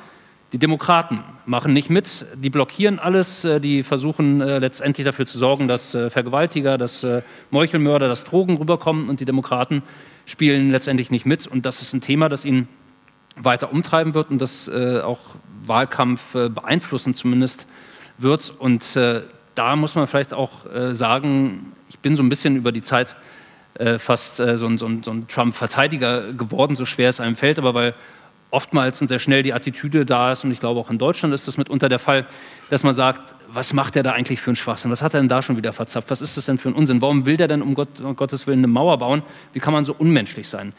[0.54, 5.38] die Demokraten machen nicht mit, die blockieren alles, äh, die versuchen äh, letztendlich dafür zu
[5.38, 9.82] sorgen, dass äh, Vergewaltiger, dass äh, Meuchelmörder, dass Drogen rüberkommen und die Demokraten
[10.26, 11.48] spielen letztendlich nicht mit.
[11.48, 12.68] Und das ist ein Thema, das ihn
[13.36, 15.20] weiter umtreiben wird und das äh, auch
[15.66, 17.68] Wahlkampf beeinflussen zumindest
[18.18, 18.54] wird.
[18.58, 18.98] Und
[19.58, 23.16] da muss man vielleicht auch äh, sagen, ich bin so ein bisschen über die Zeit
[23.76, 27.36] äh, fast äh, so ein, so ein, so ein Trump-Verteidiger geworden, so schwer es einem
[27.36, 27.94] fällt, aber weil
[28.50, 31.48] oftmals und sehr schnell die Attitüde da ist, und ich glaube auch in Deutschland ist
[31.48, 32.26] das mitunter der Fall,
[32.70, 34.92] dass man sagt, was macht er da eigentlich für einen Schwachsinn?
[34.92, 36.10] Was hat er denn da schon wieder verzapft?
[36.12, 37.02] Was ist das denn für ein Unsinn?
[37.02, 39.24] Warum will der denn um, Gott, um Gottes Willen eine Mauer bauen?
[39.54, 40.74] Wie kann man so unmenschlich sein?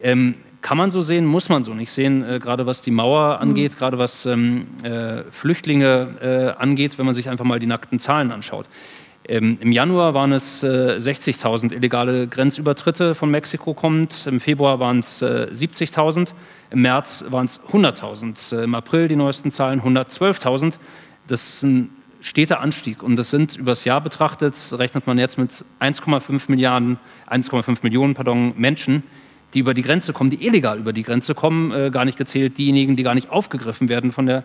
[0.00, 3.40] Ähm, kann man so sehen, muss man so nicht sehen, äh, gerade was die Mauer
[3.40, 3.76] angeht, mhm.
[3.76, 8.32] gerade was ähm, äh, Flüchtlinge äh, angeht, wenn man sich einfach mal die nackten Zahlen
[8.32, 8.66] anschaut.
[9.28, 15.00] Ähm, Im Januar waren es äh, 60.000 illegale Grenzübertritte von Mexiko kommend, im Februar waren
[15.00, 16.32] es äh, 70.000,
[16.70, 20.78] im März waren es 100.000, äh, im April die neuesten Zahlen 112.000.
[21.26, 21.90] Das ist ein
[22.20, 23.02] steter Anstieg.
[23.02, 28.54] Und das sind übers Jahr betrachtet, rechnet man jetzt mit 1,5 Milliarden, 1,5 Millionen pardon,
[28.56, 29.02] Menschen,
[29.54, 32.58] die über die Grenze kommen, die illegal über die Grenze kommen, äh, gar nicht gezählt
[32.58, 34.44] diejenigen, die gar nicht aufgegriffen werden von der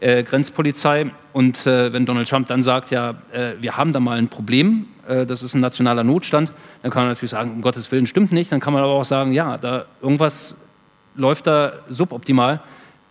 [0.00, 1.10] äh, Grenzpolizei.
[1.32, 4.86] Und äh, wenn Donald Trump dann sagt, ja, äh, wir haben da mal ein Problem,
[5.06, 8.32] äh, das ist ein nationaler Notstand, dann kann man natürlich sagen, um Gottes Willen stimmt
[8.32, 8.50] nicht.
[8.50, 10.68] Dann kann man aber auch sagen, ja, da irgendwas
[11.14, 12.60] läuft da suboptimal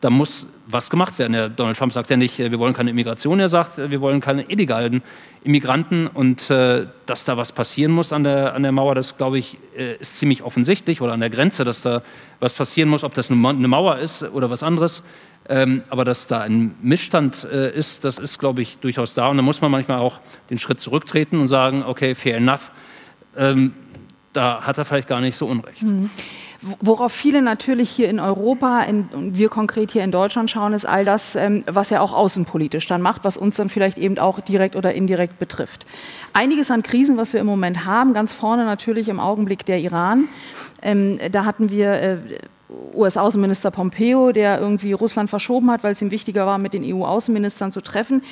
[0.01, 1.33] da muss was gemacht werden.
[1.33, 4.01] Der Donald Trump sagt ja nicht, äh, wir wollen keine Immigration, er sagt, äh, wir
[4.01, 5.01] wollen keine illegalen
[5.43, 9.37] Immigranten und äh, dass da was passieren muss an der, an der Mauer, das glaube
[9.37, 12.01] ich, äh, ist ziemlich offensichtlich oder an der Grenze, dass da
[12.39, 15.03] was passieren muss, ob das eine Mauer ist oder was anderes.
[15.49, 19.29] Ähm, aber dass da ein Missstand äh, ist, das ist, glaube ich, durchaus da.
[19.29, 22.69] Und da muss man manchmal auch den Schritt zurücktreten und sagen, okay, fair enough.
[23.37, 23.73] Ähm,
[24.33, 25.83] da hat er vielleicht gar nicht so Unrecht.
[25.83, 26.09] Mhm.
[26.61, 30.85] Worauf viele natürlich hier in Europa in, und wir konkret hier in Deutschland schauen, ist
[30.85, 34.39] all das, ähm, was er auch außenpolitisch dann macht, was uns dann vielleicht eben auch
[34.39, 35.85] direkt oder indirekt betrifft.
[36.33, 40.27] Einiges an Krisen, was wir im Moment haben, ganz vorne natürlich im Augenblick der Iran.
[40.81, 42.17] Ähm, da hatten wir äh,
[42.95, 47.71] US-Außenminister Pompeo, der irgendwie Russland verschoben hat, weil es ihm wichtiger war, mit den EU-Außenministern
[47.71, 48.23] zu treffen.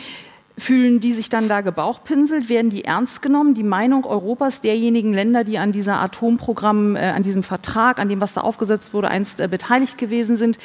[0.57, 2.47] Fühlen die sich dann da gebauchpinselt?
[2.47, 3.55] Werden die ernst genommen?
[3.55, 8.21] Die Meinung Europas, derjenigen Länder, die an dieser Atomprogramm, äh, an diesem Vertrag, an dem,
[8.21, 10.57] was da aufgesetzt wurde, einst äh, beteiligt gewesen sind,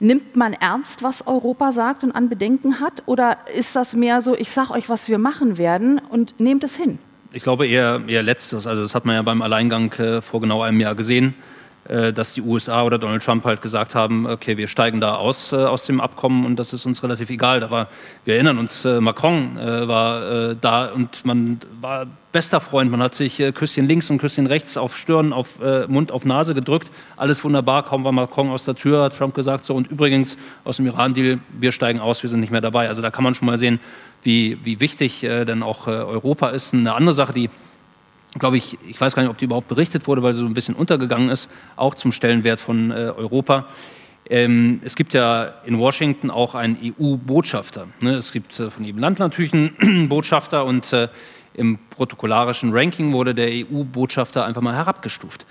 [0.00, 3.04] nimmt man ernst, was Europa sagt und an Bedenken hat?
[3.06, 6.76] Oder ist das mehr so, ich sage euch, was wir machen werden und nehmt es
[6.76, 6.98] hin?
[7.32, 8.66] Ich glaube eher, eher Letztes.
[8.66, 11.34] Also das hat man ja beim Alleingang äh, vor genau einem Jahr gesehen.
[11.88, 15.52] Äh, dass die USA oder Donald Trump halt gesagt haben, okay, wir steigen da aus
[15.52, 17.60] äh, aus dem Abkommen und das ist uns relativ egal.
[17.60, 17.88] Da war,
[18.26, 22.90] wir erinnern uns, äh, Macron äh, war äh, da und man war bester Freund.
[22.90, 26.54] Man hat sich äh, Küsschen links und Küsschen rechts auf Stirn, auf Mund, auf Nase
[26.54, 26.90] gedrückt.
[27.16, 27.84] Alles wunderbar.
[27.84, 31.38] Kaum war Macron aus der Tür, hat Trump gesagt so und übrigens aus dem Iran-Deal,
[31.58, 32.88] wir steigen aus, wir sind nicht mehr dabei.
[32.88, 33.80] Also da kann man schon mal sehen,
[34.22, 36.74] wie, wie wichtig denn auch Europa ist.
[36.74, 37.50] Eine andere Sache, die
[38.38, 40.54] glaube ich, ich weiß gar nicht, ob die überhaupt berichtet wurde, weil sie so ein
[40.54, 43.66] bisschen untergegangen ist, auch zum Stellenwert von äh, Europa.
[44.30, 47.88] Ähm, es gibt ja in Washington auch einen EU-Botschafter.
[48.00, 48.14] Ne?
[48.14, 51.08] Es gibt äh, von jedem Land natürlich einen Botschafter und äh,
[51.54, 55.46] im protokollarischen Ranking wurde der EU-Botschafter einfach mal herabgestuft.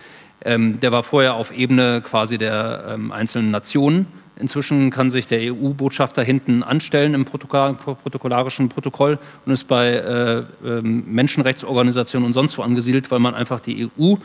[0.46, 4.06] Ähm, der war vorher auf Ebene quasi der ähm, einzelnen Nationen
[4.40, 10.82] Inzwischen kann sich der EU-Botschafter hinten anstellen im protokollarischen Protokoll und ist bei äh, äh,
[10.82, 14.16] Menschenrechtsorganisationen und sonst wo angesiedelt, weil man einfach die EU,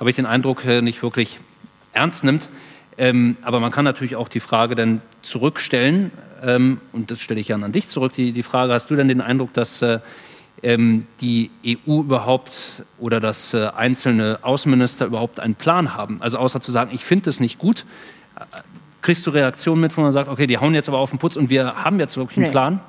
[0.00, 1.38] habe ich den Eindruck, äh, nicht wirklich
[1.92, 2.48] ernst nimmt.
[2.96, 6.10] Ähm, aber man kann natürlich auch die Frage dann zurückstellen,
[6.42, 9.08] ähm, und das stelle ich dann an dich zurück, die, die Frage, hast du denn
[9.08, 10.00] den Eindruck, dass äh,
[10.62, 16.20] ähm, die EU überhaupt oder dass äh, einzelne Außenminister überhaupt einen Plan haben?
[16.20, 17.84] Also außer zu sagen, ich finde es nicht gut,
[19.04, 21.36] kriegst du Reaktionen mit, wo man sagt, okay, die hauen jetzt aber auf den Putz
[21.36, 22.52] und wir haben jetzt wirklich einen nee.
[22.52, 22.80] Plan?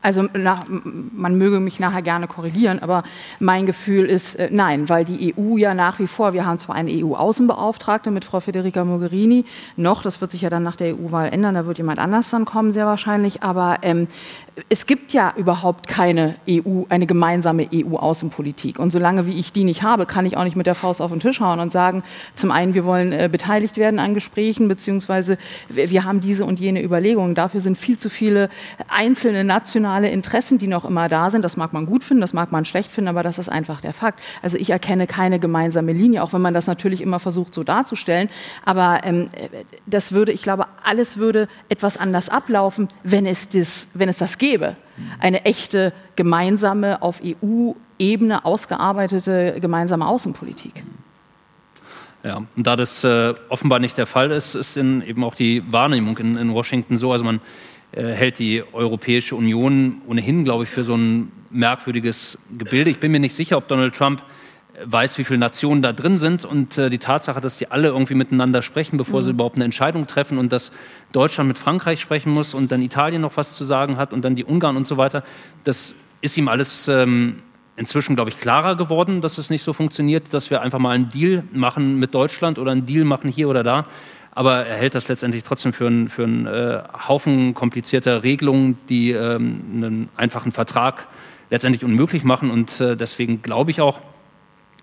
[0.00, 3.02] Also nach, man möge mich nachher gerne korrigieren, aber
[3.40, 6.76] mein Gefühl ist äh, nein, weil die EU ja nach wie vor, wir haben zwar
[6.76, 11.30] eine EU-Außenbeauftragte mit Frau Federica Mogherini, noch, das wird sich ja dann nach der EU-Wahl
[11.32, 14.06] ändern, da wird jemand anders dann kommen, sehr wahrscheinlich, aber ähm,
[14.68, 18.78] es gibt ja überhaupt keine EU, eine gemeinsame EU-Außenpolitik.
[18.78, 21.10] Und solange wie ich die nicht habe, kann ich auch nicht mit der Faust auf
[21.10, 25.38] den Tisch hauen und sagen, zum einen, wir wollen äh, beteiligt werden an Gesprächen, beziehungsweise
[25.68, 27.34] wir haben diese und jene Überlegungen.
[27.34, 28.48] Dafür sind viel zu viele
[28.88, 31.44] einzelne nationale Interessen, die noch immer da sind.
[31.44, 33.92] Das mag man gut finden, das mag man schlecht finden, aber das ist einfach der
[33.92, 34.20] Fakt.
[34.42, 38.28] Also ich erkenne keine gemeinsame Linie, auch wenn man das natürlich immer versucht so darzustellen.
[38.64, 39.28] Aber ähm,
[39.86, 44.38] das würde, ich glaube, alles würde etwas anders ablaufen, wenn es das, wenn es das
[44.38, 44.76] gäbe.
[45.20, 50.82] Eine echte gemeinsame, auf EU-Ebene ausgearbeitete gemeinsame Außenpolitik.
[52.24, 55.62] Ja, und da das äh, offenbar nicht der Fall ist, ist in, eben auch die
[55.72, 57.12] Wahrnehmung in, in Washington so.
[57.12, 57.40] Also man
[57.92, 62.90] hält die Europäische Union ohnehin, glaube ich, für so ein merkwürdiges Gebilde.
[62.90, 64.22] Ich bin mir nicht sicher, ob Donald Trump
[64.84, 68.14] weiß, wie viele Nationen da drin sind und äh, die Tatsache, dass die alle irgendwie
[68.14, 69.24] miteinander sprechen, bevor mhm.
[69.24, 70.72] sie überhaupt eine Entscheidung treffen und dass
[71.12, 74.36] Deutschland mit Frankreich sprechen muss und dann Italien noch was zu sagen hat und dann
[74.36, 75.24] die Ungarn und so weiter,
[75.64, 77.42] das ist ihm alles ähm,
[77.76, 81.08] inzwischen, glaube ich, klarer geworden, dass es nicht so funktioniert, dass wir einfach mal einen
[81.08, 83.86] Deal machen mit Deutschland oder einen Deal machen hier oder da.
[84.38, 89.10] Aber er hält das letztendlich trotzdem für einen, für einen äh, Haufen komplizierter Regelungen, die
[89.10, 91.08] ähm, einen einfachen Vertrag
[91.50, 92.52] letztendlich unmöglich machen.
[92.52, 93.98] Und äh, deswegen glaube ich auch,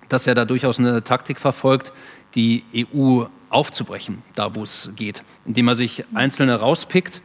[0.10, 1.94] dass er da durchaus eine Taktik verfolgt,
[2.36, 7.22] die EU aufzubrechen, da wo es geht, indem er sich Einzelne rauspickt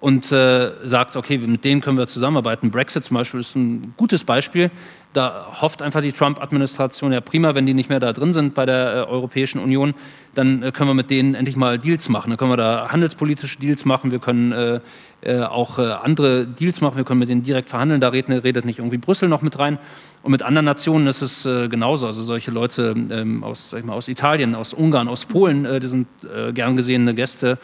[0.00, 2.70] und äh, sagt, okay, mit denen können wir zusammenarbeiten.
[2.70, 4.70] Brexit zum Beispiel ist ein gutes Beispiel.
[5.12, 8.64] Da hofft einfach die Trump-Administration, ja prima, wenn die nicht mehr da drin sind bei
[8.64, 9.94] der äh, Europäischen Union,
[10.34, 12.30] dann äh, können wir mit denen endlich mal Deals machen.
[12.30, 14.80] Dann können wir da handelspolitische Deals machen, wir können äh,
[15.22, 18.64] äh, auch äh, andere Deals machen, wir können mit denen direkt verhandeln, da redet, redet,
[18.64, 19.78] nicht irgendwie Brüssel noch mit rein.
[20.22, 22.06] Und mit anderen Nationen ist es genauso.
[22.06, 26.08] Also solche Leute ähm, aus, mal, aus, Italien, aus Ungarn, aus Polen, die sind
[26.52, 27.56] gern gesehene Gäste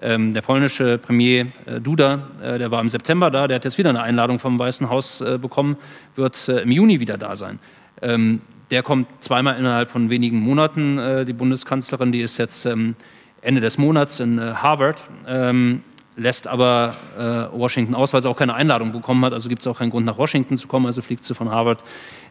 [0.00, 3.78] ähm, der polnische Premier äh, Duda, äh, der war im September da, der hat jetzt
[3.78, 5.76] wieder eine Einladung vom Weißen Haus äh, bekommen,
[6.16, 7.58] wird äh, im Juni wieder da sein.
[8.00, 10.98] Ähm, der kommt zweimal innerhalb von wenigen Monaten.
[10.98, 12.96] Äh, die Bundeskanzlerin, die ist jetzt ähm,
[13.42, 15.82] Ende des Monats in äh, Harvard, ähm,
[16.16, 16.94] lässt aber
[17.54, 19.32] Washington aus, weil sie auch keine Einladung bekommen hat.
[19.32, 20.84] Also gibt es auch keinen Grund, nach Washington zu kommen.
[20.84, 21.82] Also fliegt sie von Harvard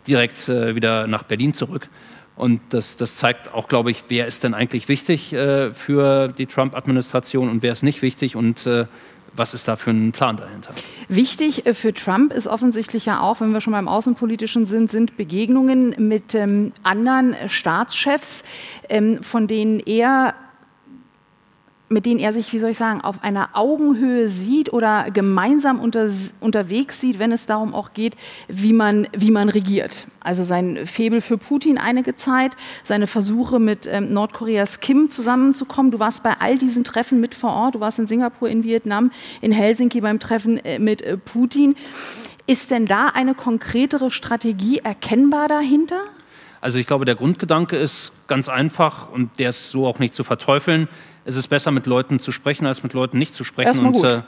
[0.07, 1.89] direkt wieder nach Berlin zurück.
[2.35, 6.47] Und das, das, zeigt auch, glaube ich, wer ist denn eigentlich wichtig äh, für die
[6.47, 8.85] Trump-Administration und wer ist nicht wichtig und äh,
[9.33, 10.73] was ist da für ein Plan dahinter?
[11.07, 15.17] Wichtig äh, für Trump ist offensichtlich ja auch, wenn wir schon beim Außenpolitischen sind, sind
[15.17, 18.43] Begegnungen mit ähm, anderen Staatschefs,
[18.89, 20.33] ähm, von denen er
[21.91, 26.09] mit denen er sich, wie soll ich sagen, auf einer Augenhöhe sieht oder gemeinsam unter,
[26.39, 28.15] unterwegs sieht, wenn es darum auch geht,
[28.47, 30.07] wie man, wie man regiert.
[30.21, 35.91] Also sein Febel für Putin einige Zeit, seine Versuche mit ähm, Nordkoreas Kim zusammenzukommen.
[35.91, 39.11] Du warst bei all diesen Treffen mit vor Ort, du warst in Singapur, in Vietnam,
[39.41, 41.75] in Helsinki beim Treffen äh, mit äh, Putin.
[42.47, 45.99] Ist denn da eine konkretere Strategie erkennbar dahinter?
[46.61, 50.23] Also ich glaube, der Grundgedanke ist ganz einfach und der ist so auch nicht zu
[50.23, 50.87] verteufeln
[51.25, 53.85] es ist besser, mit Leuten zu sprechen, als mit Leuten nicht zu sprechen.
[53.85, 54.21] Und äh,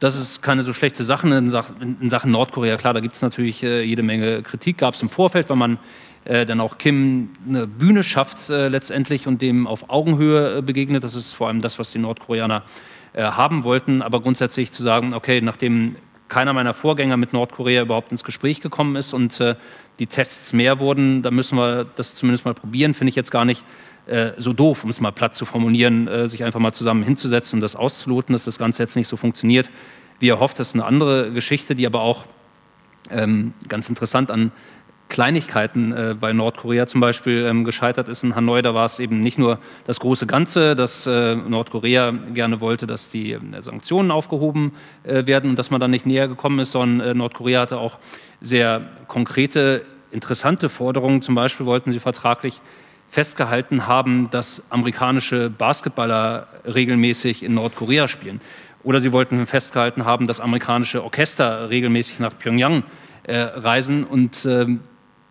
[0.00, 2.76] das ist keine so schlechte Sache in, Sach in Sachen Nordkorea.
[2.76, 5.78] Klar, da gibt es natürlich äh, jede Menge Kritik, gab es im Vorfeld, weil man
[6.24, 11.04] äh, dann auch Kim eine Bühne schafft äh, letztendlich und dem auf Augenhöhe äh, begegnet.
[11.04, 12.62] Das ist vor allem das, was die Nordkoreaner
[13.12, 14.02] äh, haben wollten.
[14.02, 15.96] Aber grundsätzlich zu sagen, okay, nachdem
[16.28, 19.42] keiner meiner Vorgänger mit Nordkorea überhaupt ins Gespräch gekommen ist und
[19.98, 23.46] die Tests mehr wurden, da müssen wir das zumindest mal probieren, finde ich jetzt gar
[23.46, 23.64] nicht
[24.08, 27.58] äh, so doof, um es mal platt zu formulieren, äh, sich einfach mal zusammen hinzusetzen
[27.58, 29.70] und das auszuloten, dass das Ganze jetzt nicht so funktioniert,
[30.20, 30.58] wie er hofft.
[30.58, 32.24] Das ist eine andere Geschichte, die aber auch
[33.10, 34.52] ähm, ganz interessant an
[35.08, 38.24] Kleinigkeiten äh, bei Nordkorea zum Beispiel ähm, gescheitert ist.
[38.24, 42.60] In Hanoi, da war es eben nicht nur das große Ganze, dass äh, Nordkorea gerne
[42.60, 44.72] wollte, dass die äh, Sanktionen aufgehoben
[45.04, 47.98] äh, werden und dass man dann nicht näher gekommen ist, sondern Nordkorea hatte auch
[48.40, 51.22] sehr konkrete, interessante Forderungen.
[51.22, 52.60] Zum Beispiel wollten sie vertraglich
[53.08, 58.40] festgehalten haben, dass amerikanische Basketballer regelmäßig in Nordkorea spielen.
[58.84, 62.84] Oder sie wollten festgehalten haben, dass amerikanische Orchester regelmäßig nach Pyongyang
[63.24, 64.04] äh, reisen.
[64.04, 64.66] Und äh,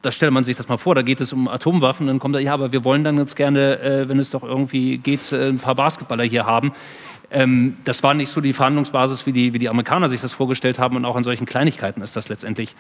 [0.02, 2.08] da stellt man sich das mal vor, da geht es um Atomwaffen.
[2.08, 4.98] Dann kommt er, ja, aber wir wollen dann jetzt gerne, äh, wenn es doch irgendwie
[4.98, 6.74] geht, äh, ein paar Basketballer hier haben.
[7.30, 10.80] Ähm, das war nicht so die Verhandlungsbasis, wie die, wie die Amerikaner sich das vorgestellt
[10.80, 10.96] haben.
[10.96, 12.76] Und auch an solchen Kleinigkeiten ist das letztendlich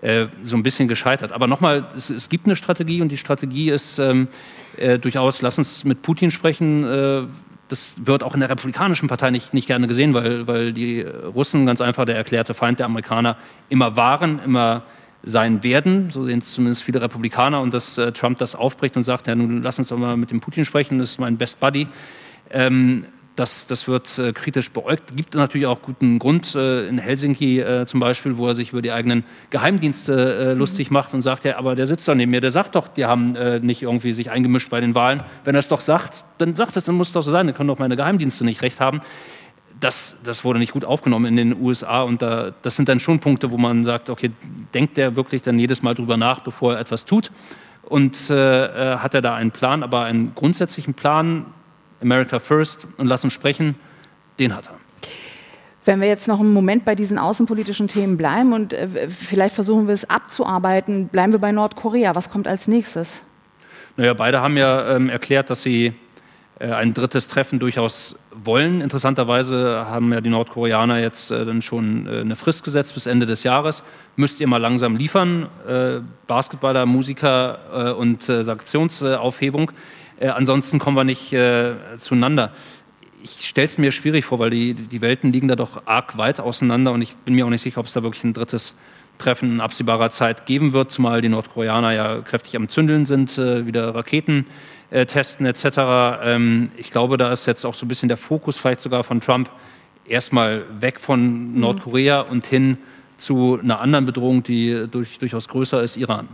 [0.00, 1.32] äh, so ein bisschen gescheitert.
[1.32, 4.28] Aber nochmal, es, es, gibt eine Strategie und die Strategie ist ähm,
[4.76, 6.84] äh, durchaus, lass uns mit Putin sprechen.
[6.84, 7.22] Äh,
[7.68, 11.64] das wird auch in der Republikanischen Partei nicht, nicht gerne gesehen, weil, weil die Russen
[11.64, 13.36] ganz einfach der erklärte Feind der Amerikaner
[13.70, 14.82] immer waren, immer
[15.22, 16.10] sein werden.
[16.10, 17.60] So sehen es zumindest viele Republikaner.
[17.60, 20.32] Und dass äh, Trump das aufbricht und sagt, ja, nun lass uns doch mal mit
[20.32, 21.86] dem Putin sprechen, das ist mein Best Buddy.
[22.50, 25.16] Ähm, das, das wird äh, kritisch beäugt.
[25.16, 28.82] Gibt natürlich auch guten Grund äh, in Helsinki äh, zum Beispiel, wo er sich über
[28.82, 32.40] die eigenen Geheimdienste äh, lustig macht und sagt, ja, aber der sitzt da neben mir,
[32.40, 35.22] der sagt doch, die haben äh, nicht irgendwie sich eingemischt bei den Wahlen.
[35.44, 37.56] Wenn er es doch sagt, dann sagt es, dann muss es doch so sein, dann
[37.56, 39.00] können doch meine Geheimdienste nicht recht haben.
[39.80, 43.18] Das, das wurde nicht gut aufgenommen in den USA und da, das sind dann schon
[43.18, 44.30] Punkte, wo man sagt, okay,
[44.74, 47.30] denkt der wirklich dann jedes Mal drüber nach, bevor er etwas tut?
[47.82, 51.46] Und äh, hat er da einen Plan, aber einen grundsätzlichen Plan,
[52.02, 53.76] America First und lass uns sprechen,
[54.38, 54.74] den hat er.
[55.84, 59.88] Wenn wir jetzt noch einen Moment bei diesen außenpolitischen Themen bleiben und äh, vielleicht versuchen
[59.88, 62.14] wir es abzuarbeiten, bleiben wir bei Nordkorea.
[62.14, 63.22] Was kommt als nächstes?
[63.96, 65.92] Naja, beide haben ja ähm, erklärt, dass sie
[66.62, 68.80] äh, ein drittes Treffen durchaus wollen.
[68.80, 73.26] Interessanterweise haben ja die Nordkoreaner jetzt äh, dann schon äh, eine Frist gesetzt bis Ende
[73.26, 73.82] des Jahres.
[74.14, 79.72] Müsst ihr mal langsam liefern, äh, Basketballer, Musiker und Sanktionsaufhebung.
[80.18, 82.52] Äh, ansonsten kommen wir nicht äh, zueinander.
[83.22, 86.40] Ich stelle es mir schwierig vor, weil die, die Welten liegen da doch arg weit
[86.40, 88.74] auseinander und ich bin mir auch nicht sicher, ob es da wirklich ein drittes
[89.18, 93.66] Treffen in absehbarer Zeit geben wird, zumal die Nordkoreaner ja kräftig am Zündeln sind, äh,
[93.66, 94.46] wieder Raketen
[94.92, 96.22] äh, testen etc.
[96.22, 99.20] Ähm, ich glaube, da ist jetzt auch so ein bisschen der Fokus vielleicht sogar von
[99.20, 99.50] Trump
[100.06, 101.60] erstmal weg von mhm.
[101.60, 102.30] Nordkorea mhm.
[102.30, 102.78] und hin
[103.16, 106.28] zu einer anderen Bedrohung, die durch, durchaus größer ist, Iran.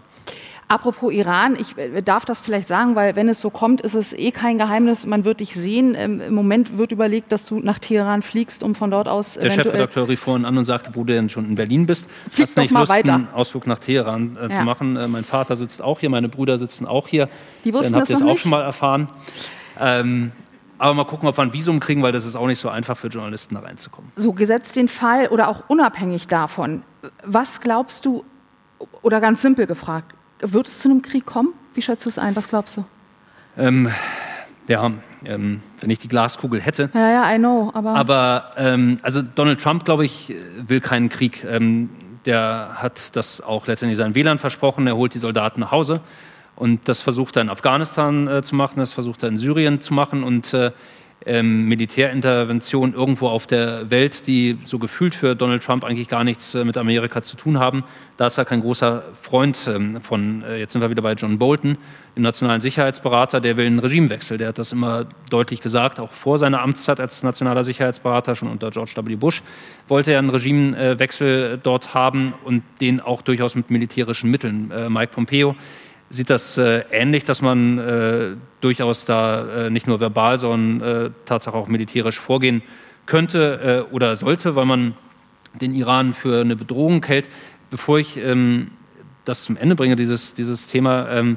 [0.70, 4.12] Apropos Iran, ich äh, darf das vielleicht sagen, weil wenn es so kommt, ist es
[4.12, 5.07] eh kein Geheimnis.
[5.07, 5.94] Man wird dich sehen.
[5.96, 9.35] Ähm, Im Moment wird überlegt, dass du nach Teheran fliegst, um von dort aus.
[9.35, 12.11] Der Chefredakteur rief vorhin an und sagte, wo du denn schon in Berlin bist.
[12.31, 13.14] Flieg Hast nicht Lust, weiter.
[13.14, 14.50] einen Ausflug nach Teheran äh, ja.
[14.50, 14.96] zu machen?
[14.96, 17.31] Äh, mein Vater sitzt auch hier, meine Brüder sitzen auch hier.
[17.64, 19.09] Die wussten Dann habt ihr es auch schon mal erfahren.
[19.81, 20.33] Ähm,
[20.76, 22.96] aber mal gucken, ob wir ein Visum kriegen, weil das ist auch nicht so einfach
[22.96, 24.12] für Journalisten da reinzukommen.
[24.16, 26.83] So, gesetzt den Fall oder auch unabhängig davon,
[27.24, 28.24] was glaubst du,
[29.02, 31.53] oder ganz simpel gefragt, wird es zu einem Krieg kommen?
[31.74, 32.35] Wie schätzt du es ein?
[32.37, 32.85] Was glaubst du?
[33.57, 33.90] Ähm,
[34.68, 34.92] ja,
[35.24, 36.90] ähm, wenn ich die Glaskugel hätte.
[36.94, 37.70] Ja, ja, I know.
[37.74, 41.44] Aber, aber ähm, also Donald Trump, glaube ich, will keinen Krieg.
[41.44, 41.90] Ähm,
[42.27, 44.87] der hat das auch letztendlich seinen Wählern versprochen.
[44.87, 46.01] Er holt die Soldaten nach Hause.
[46.57, 49.94] Und das versucht er in Afghanistan äh, zu machen, das versucht er in Syrien zu
[49.94, 50.24] machen.
[50.24, 50.72] Und äh,
[51.26, 56.54] ähm, Militärinterventionen irgendwo auf der Welt, die so gefühlt für Donald Trump eigentlich gar nichts
[56.54, 57.85] äh, mit Amerika zu tun haben.
[58.16, 61.38] Da ist er kein großer Freund ähm, von, äh, jetzt sind wir wieder bei John
[61.38, 61.76] Bolton,
[62.16, 64.38] dem nationalen Sicherheitsberater, der will einen Regimewechsel.
[64.38, 68.70] Der hat das immer deutlich gesagt, auch vor seiner Amtszeit als nationaler Sicherheitsberater, schon unter
[68.70, 69.16] George W.
[69.16, 69.42] Bush,
[69.88, 74.70] wollte er einen Regimewechsel dort haben und den auch durchaus mit militärischen Mitteln.
[74.70, 75.57] Äh, Mike Pompeo
[76.11, 81.11] sieht das äh, ähnlich, dass man äh, durchaus da äh, nicht nur verbal, sondern äh,
[81.27, 82.62] Tatsache auch militärisch vorgehen
[83.07, 84.94] könnte äh, oder sollte, weil man
[85.61, 87.29] den Iran für eine Bedrohung hält.
[87.71, 88.71] Bevor ich ähm,
[89.25, 91.37] das zum Ende bringe, dieses, dieses Thema, ähm,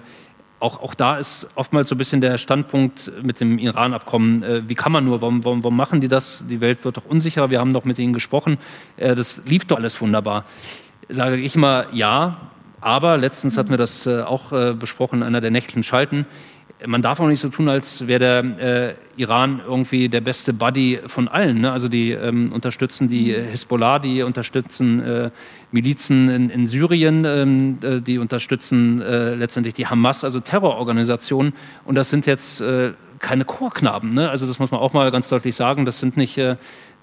[0.59, 4.75] auch, auch da ist oftmals so ein bisschen der Standpunkt mit dem Iran-Abkommen, äh, wie
[4.75, 6.47] kann man nur, warum, warum, warum machen die das?
[6.47, 8.57] Die Welt wird doch unsicher, wir haben doch mit ihnen gesprochen,
[8.97, 10.45] das lief doch alles wunderbar.
[11.09, 15.39] Sage ich immer, ja, aber letztens hatten wir das äh, auch äh, besprochen in einer
[15.39, 16.25] der nächtlichen Schalten.
[16.83, 20.99] Man darf auch nicht so tun, als wäre der äh, Iran irgendwie der beste Buddy
[21.05, 21.61] von allen.
[21.61, 21.71] Ne?
[21.71, 25.29] Also die ähm, unterstützen die Hisbollah, die unterstützen äh,
[25.71, 31.53] Milizen in, in Syrien, ähm, äh, die unterstützen äh, letztendlich die Hamas, also Terrororganisationen.
[31.85, 32.63] Und das sind jetzt
[33.19, 34.09] keine Chorknaben.
[34.09, 34.31] Ne?
[34.31, 35.85] Also das muss man auch mal ganz deutlich sagen.
[35.85, 36.41] Das sind nicht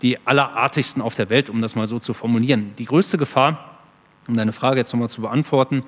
[0.03, 2.73] die allerartigsten auf der Welt, um das mal so zu formulieren.
[2.79, 3.68] Die größte Gefahr
[4.29, 5.83] um deine Frage jetzt nochmal zu beantworten,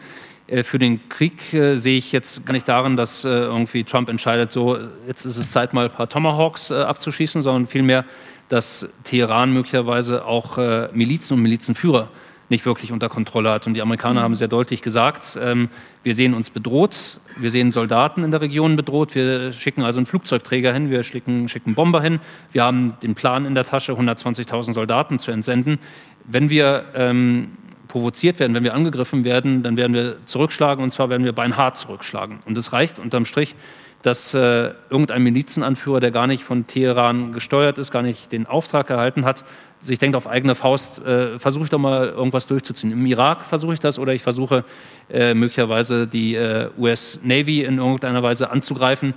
[0.47, 4.09] äh, für den Krieg äh, sehe ich jetzt gar nicht darin, dass äh, irgendwie Trump
[4.09, 8.05] entscheidet, so jetzt ist es Zeit, mal ein paar Tomahawks abzuschießen, sondern vielmehr,
[8.49, 10.59] dass Teheran möglicherweise auch
[10.93, 12.09] Milizen und Milizenführer
[12.49, 13.69] nicht wirklich unter Kontrolle hat.
[13.69, 14.25] Und die Amerikaner mhm.
[14.25, 15.69] haben sehr deutlich gesagt, ähm,
[16.03, 20.07] wir sehen uns bedroht, wir sehen Soldaten in der Region bedroht, wir schicken also einen
[20.07, 22.19] Flugzeugträger hin, wir schicken, schicken Bomber hin,
[22.51, 25.79] wir haben den Plan in der Tasche, 120.000 Soldaten zu entsenden.
[26.25, 27.53] Wenn wir ähm,
[27.91, 31.77] provoziert werden, wenn wir angegriffen werden, dann werden wir zurückschlagen und zwar werden wir beinhart
[31.77, 32.39] zurückschlagen.
[32.47, 33.57] Und es reicht unterm Strich,
[34.03, 38.89] dass äh, irgendein Milizenanführer, der gar nicht von Teheran gesteuert ist, gar nicht den Auftrag
[38.89, 39.45] erhalten hat,
[39.81, 42.93] sich denkt auf eigene Faust, äh, versuche ich doch mal irgendwas durchzuziehen.
[42.93, 44.65] Im Irak versuche ich das oder ich versuche
[45.11, 49.15] äh, möglicherweise die äh, US Navy in irgendeiner Weise anzugreifen.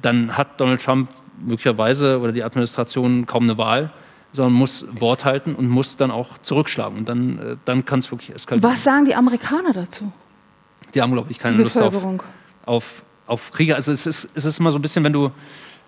[0.00, 3.90] Dann hat Donald Trump möglicherweise oder die Administration kaum eine Wahl
[4.36, 6.98] sondern muss Wort halten und muss dann auch zurückschlagen.
[6.98, 8.70] Und dann, äh, dann kann es wirklich eskalieren.
[8.70, 10.12] Was sagen die Amerikaner dazu?
[10.94, 11.94] Die haben, glaube ich, keine Lust auf,
[12.66, 13.74] auf, auf Kriege.
[13.74, 15.32] Also es ist, es ist immer so ein bisschen, wenn du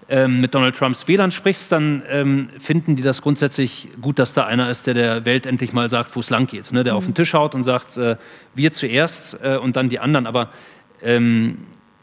[0.08, 4.46] ähm, mit Donald Trumps Wählern sprichst, dann ähm, finden die das grundsätzlich gut, dass da
[4.46, 6.72] einer ist, der der Welt endlich mal sagt, wo es lang geht.
[6.72, 6.82] Ne?
[6.84, 6.96] Der mhm.
[6.96, 8.16] auf den Tisch haut und sagt, äh,
[8.54, 10.26] wir zuerst äh, und dann die anderen.
[10.26, 10.48] Aber
[11.02, 11.58] ähm,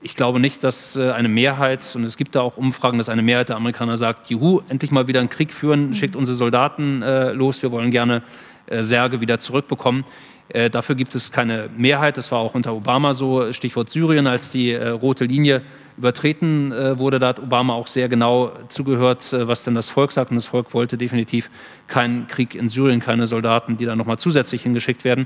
[0.05, 3.23] ich glaube nicht, dass äh, eine Mehrheit, und es gibt da auch Umfragen, dass eine
[3.23, 5.93] Mehrheit der Amerikaner sagt, juhu, endlich mal wieder einen Krieg führen, mhm.
[5.95, 8.21] schickt unsere Soldaten äh, los, wir wollen gerne
[8.67, 10.05] äh, Särge wieder zurückbekommen.
[10.49, 12.17] Äh, dafür gibt es keine Mehrheit.
[12.17, 13.51] Das war auch unter Obama so.
[13.51, 15.63] Stichwort Syrien, als die äh, rote Linie
[15.97, 20.29] übertreten äh, wurde, da hat Obama auch sehr genau zugehört, was denn das Volk sagt.
[20.29, 21.49] Und das Volk wollte definitiv
[21.87, 25.25] keinen Krieg in Syrien, keine Soldaten, die da nochmal zusätzlich hingeschickt werden.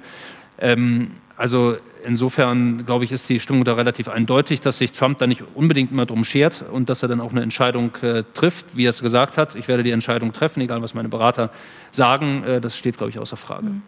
[0.58, 5.26] Ähm, also insofern, glaube ich, ist die Stimmung da relativ eindeutig, dass sich Trump da
[5.26, 8.86] nicht unbedingt immer drum schert und dass er dann auch eine Entscheidung äh, trifft, wie
[8.86, 9.56] er es gesagt hat.
[9.56, 11.50] Ich werde die Entscheidung treffen, egal was meine Berater
[11.92, 12.44] sagen.
[12.44, 13.68] Äh, das steht, glaube ich, außer Frage.
[13.68, 13.82] Mhm.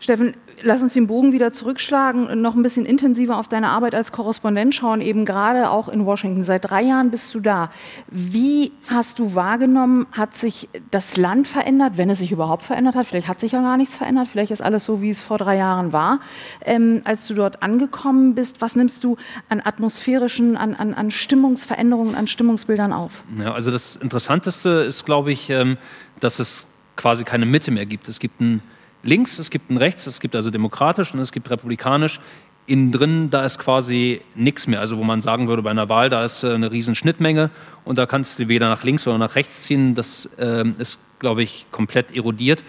[0.00, 3.94] Steffen, lass uns den Bogen wieder zurückschlagen und noch ein bisschen intensiver auf deine Arbeit
[3.94, 6.44] als Korrespondent schauen, eben gerade auch in Washington.
[6.44, 7.70] Seit drei Jahren bist du da.
[8.08, 13.06] Wie hast du wahrgenommen, hat sich das Land verändert, wenn es sich überhaupt verändert hat?
[13.06, 15.56] Vielleicht hat sich ja gar nichts verändert, vielleicht ist alles so, wie es vor drei
[15.56, 16.20] Jahren war.
[16.64, 19.16] Ähm, als du dort angekommen bist, was nimmst du
[19.48, 23.22] an atmosphärischen, an, an, an Stimmungsveränderungen, an Stimmungsbildern auf?
[23.38, 25.76] Ja, also das Interessanteste ist, glaube ich, ähm,
[26.20, 28.08] dass es quasi keine Mitte mehr gibt.
[28.08, 28.62] Es gibt ein
[29.06, 32.20] links, es gibt ein rechts, es gibt also demokratisch und es gibt republikanisch.
[32.68, 34.80] Innen drin, da ist quasi nichts mehr.
[34.80, 37.50] Also wo man sagen würde, bei einer Wahl, da ist äh, eine riesen Schnittmenge
[37.84, 39.94] und da kannst du weder nach links oder nach rechts ziehen.
[39.94, 42.64] Das äh, ist, glaube ich, komplett erodiert.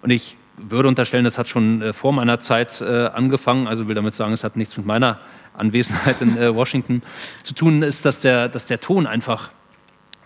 [0.00, 3.66] Und ich würde unterstellen, das hat schon äh, vor meiner Zeit äh, angefangen.
[3.66, 5.20] Also will damit sagen, es hat nichts mit meiner
[5.52, 7.02] Anwesenheit in äh, Washington
[7.42, 9.50] zu tun, ist, dass der, dass der Ton einfach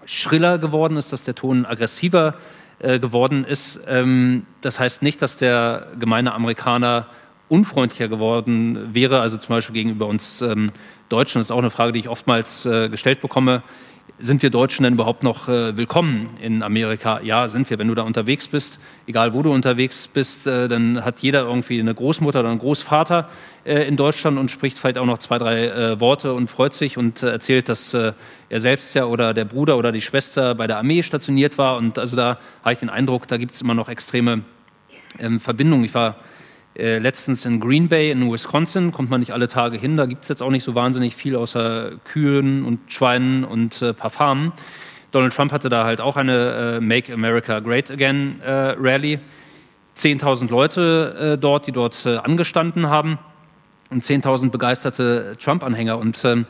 [0.05, 2.35] schriller geworden ist, dass der Ton aggressiver
[2.81, 3.81] äh, geworden ist.
[3.88, 7.07] Ähm, das heißt nicht, dass der gemeine Amerikaner
[7.49, 10.71] unfreundlicher geworden wäre, also zum Beispiel gegenüber uns ähm,
[11.09, 11.38] Deutschen.
[11.41, 13.62] Das ist auch eine Frage, die ich oftmals äh, gestellt bekomme
[14.20, 17.20] sind wir Deutschen denn überhaupt noch äh, willkommen in Amerika?
[17.22, 17.78] Ja, sind wir.
[17.78, 21.78] Wenn du da unterwegs bist, egal wo du unterwegs bist, äh, dann hat jeder irgendwie
[21.78, 23.28] eine Großmutter oder einen Großvater
[23.64, 26.98] äh, in Deutschland und spricht vielleicht auch noch zwei, drei äh, Worte und freut sich
[26.98, 28.12] und äh, erzählt, dass äh,
[28.48, 31.76] er selbst ja oder der Bruder oder die Schwester bei der Armee stationiert war.
[31.76, 34.42] Und also da habe ich den Eindruck, da gibt es immer noch extreme
[35.20, 35.85] ähm, Verbindungen.
[35.85, 36.16] Ich war
[36.79, 40.23] äh, letztens in Green Bay in Wisconsin, kommt man nicht alle Tage hin, da gibt
[40.23, 44.53] es jetzt auch nicht so wahnsinnig viel außer Kühen und Schweinen und äh, paar Farmen.
[45.11, 49.19] Donald Trump hatte da halt auch eine äh, Make America Great Again äh, Rally.
[49.97, 53.19] 10.000 Leute äh, dort, die dort äh, angestanden haben
[53.91, 55.99] und 10.000 begeisterte Trump-Anhänger.
[55.99, 56.47] Und ähm,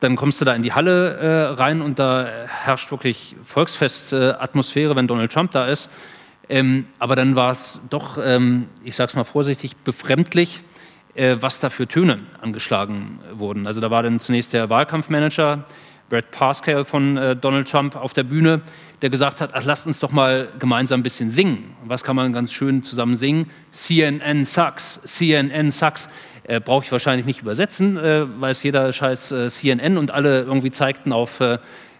[0.00, 5.30] dann kommst du da in die Halle rein und da herrscht wirklich Volksfest-Atmosphäre, wenn Donald
[5.30, 5.90] Trump da ist.
[6.48, 10.60] Ähm, aber dann war es doch, ähm, ich sage es mal vorsichtig, befremdlich,
[11.14, 13.66] äh, was da für Töne angeschlagen wurden.
[13.66, 15.64] Also da war dann zunächst der Wahlkampfmanager
[16.12, 18.60] Brad Pascal von äh, Donald Trump auf der Bühne,
[19.00, 21.74] der gesagt hat, ach, lasst uns doch mal gemeinsam ein bisschen singen.
[21.86, 23.50] Was kann man ganz schön zusammen singen?
[23.70, 26.10] CNN sucks, CNN sucks.
[26.44, 30.70] Äh, Brauche ich wahrscheinlich nicht übersetzen, äh, weiß jeder scheiß äh, CNN und alle irgendwie
[30.70, 31.58] zeigten auf äh,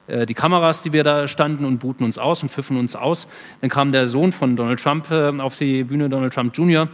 [0.09, 3.29] die Kameras, die wir da standen und booten uns aus und pfiffen uns aus.
[3.61, 6.89] Dann kam der Sohn von Donald Trump äh, auf die Bühne, Donald Trump Jr.,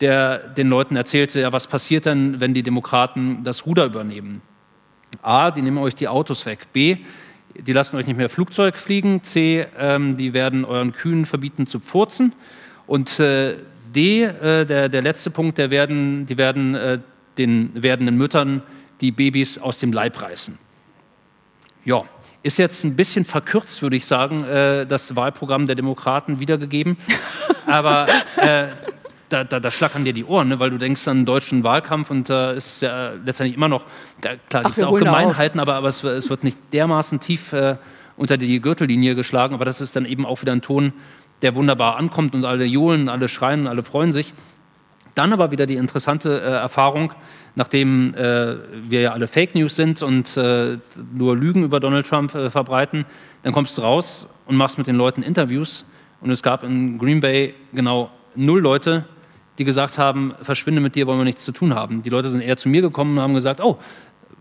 [0.00, 4.42] der den Leuten erzählte, ja, was passiert denn, wenn die Demokraten das Ruder übernehmen?
[5.22, 6.72] A, die nehmen euch die Autos weg.
[6.72, 6.98] B,
[7.54, 9.22] die lassen euch nicht mehr Flugzeug fliegen.
[9.22, 12.32] C, ähm, die werden euren Kühen verbieten zu pfurzen.
[12.86, 13.56] Und äh,
[13.94, 16.98] D, äh, der, der letzte Punkt, der werden, die werden äh,
[17.38, 18.62] den werdenden Müttern
[19.00, 20.58] die Babys aus dem Leib reißen.
[21.84, 22.04] Ja,
[22.42, 26.96] ist jetzt ein bisschen verkürzt, würde ich sagen, äh, das Wahlprogramm der Demokraten wiedergegeben.
[27.66, 28.66] Aber äh,
[29.28, 30.60] da, da, da schlackern dir die Ohren, ne?
[30.60, 33.84] weil du denkst an einen deutschen Wahlkampf und da äh, ist ja letztendlich immer noch,
[34.20, 37.76] da, klar gibt es auch Gemeinheiten, aber, aber es, es, wird nicht dermaßen tief äh,
[38.16, 40.92] unter die Gürtellinie geschlagen, aber das ist dann eben auch wieder ein Ton,
[41.40, 44.34] der wunderbar ankommt und alle johlen, alle schreien, alle freuen sich.
[45.14, 47.12] Dann aber wieder die interessante äh, Erfahrung,
[47.54, 48.56] nachdem äh,
[48.88, 50.78] wir ja alle Fake News sind und äh,
[51.14, 53.04] nur Lügen über Donald Trump äh, verbreiten,
[53.42, 55.84] dann kommst du raus und machst mit den Leuten Interviews.
[56.20, 59.04] Und es gab in Green Bay genau null Leute,
[59.58, 62.02] die gesagt haben, verschwinde mit dir, wollen wir nichts zu tun haben.
[62.02, 63.78] Die Leute sind eher zu mir gekommen und haben gesagt, oh,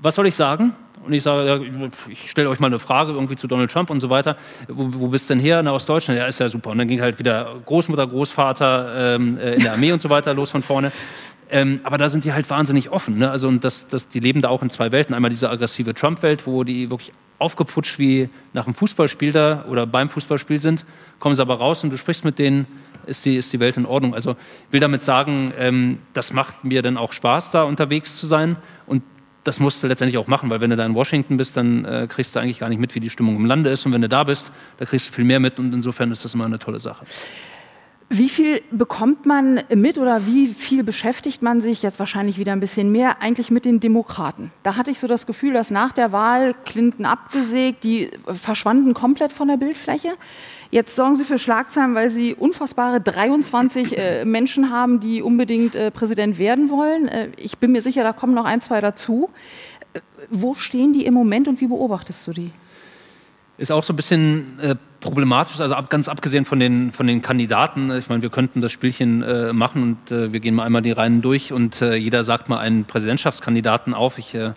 [0.02, 0.74] was soll ich sagen?
[1.06, 4.00] Und ich sage, ja, ich stelle euch mal eine Frage irgendwie zu Donald Trump und
[4.00, 4.38] so weiter.
[4.68, 5.62] Wo, wo bist denn her?
[5.64, 6.20] Na, aus Deutschland.
[6.20, 6.70] Ja, ist ja super.
[6.70, 10.34] Und dann ging halt wieder Großmutter, Großvater ähm, äh, in der Armee und so weiter
[10.34, 10.92] los von vorne.
[11.50, 13.18] Ähm, aber da sind die halt wahnsinnig offen.
[13.18, 13.30] Ne?
[13.30, 15.14] Also, und das, das, die leben da auch in zwei Welten.
[15.14, 20.10] Einmal diese aggressive Trump-Welt, wo die wirklich aufgeputscht wie nach einem Fußballspiel da oder beim
[20.10, 20.86] Fußballspiel sind,
[21.20, 22.68] kommen sie aber raus und du sprichst mit denen,
[23.08, 24.14] ist die, ist die Welt in Ordnung.
[24.14, 24.36] Also
[24.70, 28.58] will damit sagen, ähm, das macht mir dann auch Spaß, da unterwegs zu sein.
[28.86, 29.02] Und
[29.44, 32.08] das musst du letztendlich auch machen, weil wenn du da in Washington bist, dann äh,
[32.08, 33.86] kriegst du eigentlich gar nicht mit, wie die Stimmung im Lande ist.
[33.86, 35.58] Und wenn du da bist, da kriegst du viel mehr mit.
[35.58, 37.06] Und insofern ist das immer eine tolle Sache.
[38.14, 42.60] Wie viel bekommt man mit oder wie viel beschäftigt man sich jetzt wahrscheinlich wieder ein
[42.60, 44.52] bisschen mehr eigentlich mit den Demokraten?
[44.64, 49.32] Da hatte ich so das Gefühl, dass nach der Wahl Clinton abgesägt, die verschwanden komplett
[49.32, 50.10] von der Bildfläche.
[50.72, 55.90] Jetzt sorgen sie für Schlagzeilen, weil sie unfassbare 23 äh, Menschen haben, die unbedingt äh,
[55.90, 57.08] Präsident werden wollen.
[57.08, 59.30] Äh, ich bin mir sicher, da kommen noch ein, zwei dazu.
[59.94, 62.52] Äh, wo stehen die im Moment und wie beobachtest du die?
[63.58, 67.22] Ist auch so ein bisschen äh, problematisch, also ab, ganz abgesehen von den, von den
[67.22, 67.92] Kandidaten.
[67.92, 70.92] Ich meine, wir könnten das Spielchen äh, machen und äh, wir gehen mal einmal die
[70.92, 74.18] Reihen durch und äh, jeder sagt mal einen Präsidentschaftskandidaten auf.
[74.18, 74.54] Ich äh,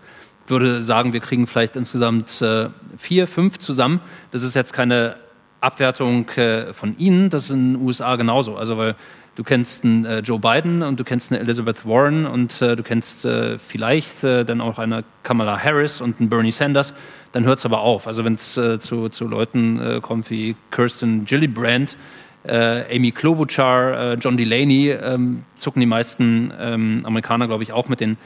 [0.46, 4.00] würde sagen, wir kriegen vielleicht insgesamt äh, vier, fünf zusammen.
[4.30, 5.16] Das ist jetzt keine
[5.60, 6.26] Abwertung
[6.72, 8.58] von Ihnen, das ist in den USA genauso.
[8.58, 8.96] Also, weil
[9.34, 13.26] du kennst einen Joe Biden und du kennst eine Elizabeth Warren und du kennst
[13.66, 16.92] vielleicht dann auch eine Kamala Harris und einen Bernie Sanders
[17.34, 18.06] dann hört es aber auf.
[18.06, 21.96] Also wenn es äh, zu, zu Leuten äh, kommt wie Kirsten Gillibrand,
[22.44, 27.88] äh, Amy Klobuchar, äh, John Delaney, ähm, zucken die meisten ähm, Amerikaner, glaube ich, auch
[27.88, 28.18] mit den,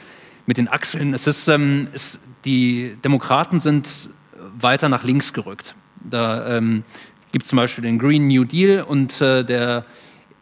[0.44, 1.14] mit den Achseln.
[1.14, 4.10] Es ist, ähm, es, die Demokraten sind
[4.58, 5.74] weiter nach links gerückt.
[6.04, 6.84] Da ähm,
[7.32, 9.86] gibt es zum Beispiel den Green New Deal und äh, der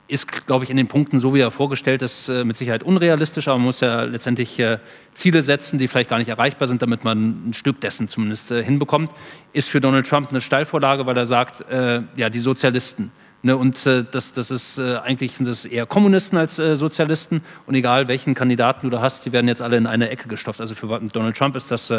[0.09, 3.49] ist, glaube ich, in den Punkten, so wie er vorgestellt ist, äh, mit Sicherheit unrealistisch,
[3.49, 4.79] aber man muss ja letztendlich äh,
[5.15, 8.63] Ziele setzen, die vielleicht gar nicht erreichbar sind, damit man ein Stück dessen zumindest äh,
[8.63, 9.11] hinbekommt.
[9.53, 13.11] Ist für Donald Trump eine Steilvorlage, weil er sagt, ja, die Sozialisten.
[13.43, 17.43] Ne, und das, das ist eigentlich sind das eher Kommunisten als Sozialisten.
[17.67, 20.61] Und egal welchen Kandidaten du da hast, die werden jetzt alle in eine Ecke gestopft.
[20.61, 21.93] Also für Donald Trump ist das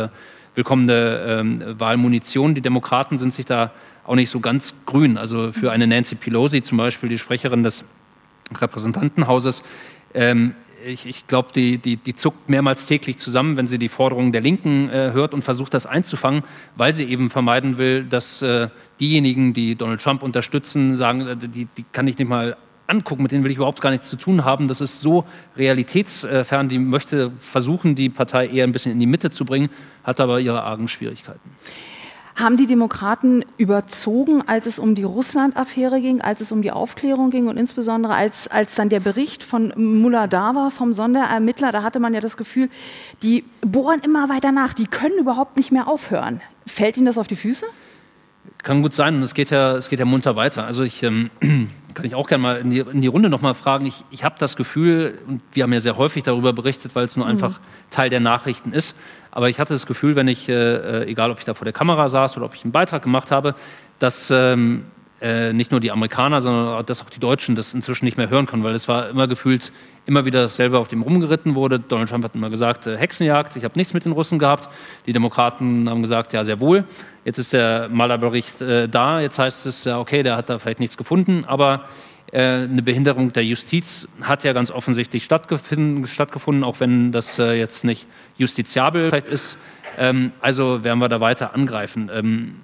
[0.54, 2.54] willkommene ähm, Wahlmunition.
[2.54, 3.72] Die Demokraten sind sich da
[4.06, 5.18] auch nicht so ganz grün.
[5.18, 7.86] Also für eine Nancy Pelosi zum Beispiel, die Sprecherin des
[8.56, 9.64] Repräsentantenhauses,
[10.14, 14.32] ähm, ich, ich glaube, die, die, die, zuckt mehrmals täglich zusammen, wenn sie die Forderungen
[14.32, 16.44] der Linken äh, hört und versucht, das einzufangen,
[16.76, 18.70] weil sie eben vermeiden will, dass äh,
[19.00, 23.32] diejenigen, die Donald Trump unterstützen, sagen, äh, die, die kann ich nicht mal angucken, mit
[23.32, 24.68] denen will ich überhaupt gar nichts zu tun haben.
[24.68, 25.26] Das ist so
[25.58, 29.70] realitätsfern, die möchte versuchen, die Partei eher ein bisschen in die Mitte zu bringen,
[30.06, 31.52] hat aber ihre argen Schwierigkeiten.
[32.38, 37.32] Haben die Demokraten überzogen, als es um die Russland-Affäre ging, als es um die Aufklärung
[37.32, 41.82] ging und insbesondere als, als dann der Bericht von Mullah da war, vom Sonderermittler, da
[41.82, 42.70] hatte man ja das Gefühl,
[43.24, 46.42] die bohren immer weiter nach, die können überhaupt nicht mehr aufhören.
[46.68, 47.66] Fällt Ihnen das auf die Füße?
[48.68, 50.66] Kann gut sein und es geht ja, es geht ja munter weiter.
[50.66, 51.30] Also ich ähm,
[51.94, 53.86] kann ich auch gerne mal in die, in die Runde nochmal fragen.
[53.86, 57.16] Ich, ich habe das Gefühl, und wir haben ja sehr häufig darüber berichtet, weil es
[57.16, 57.32] nur mhm.
[57.32, 57.62] einfach
[57.92, 58.98] Teil der Nachrichten ist,
[59.32, 61.72] aber ich hatte das Gefühl, wenn ich, äh, äh, egal ob ich da vor der
[61.72, 63.56] Kamera saß oder ob ich einen Beitrag gemacht habe,
[64.00, 64.84] dass ähm,
[65.22, 68.46] äh, nicht nur die Amerikaner, sondern dass auch die Deutschen das inzwischen nicht mehr hören
[68.46, 69.72] können, weil es war immer gefühlt
[70.06, 71.80] immer wieder dasselbe, auf dem rumgeritten wurde.
[71.80, 74.70] Donald Trump hat immer gesagt, äh, Hexenjagd, ich habe nichts mit den Russen gehabt.
[75.06, 76.86] Die Demokraten haben gesagt, ja, sehr wohl.
[77.26, 80.80] Jetzt ist der Malerbericht äh, da, jetzt heißt es, ja, okay, der hat da vielleicht
[80.80, 81.86] nichts gefunden, aber
[82.32, 87.84] äh, eine Behinderung der Justiz hat ja ganz offensichtlich stattgefunden, auch wenn das äh, jetzt
[87.84, 88.08] nicht
[88.38, 89.60] justiziabel ist.
[89.98, 92.10] Ähm, also werden wir da weiter angreifen.
[92.14, 92.56] Ähm,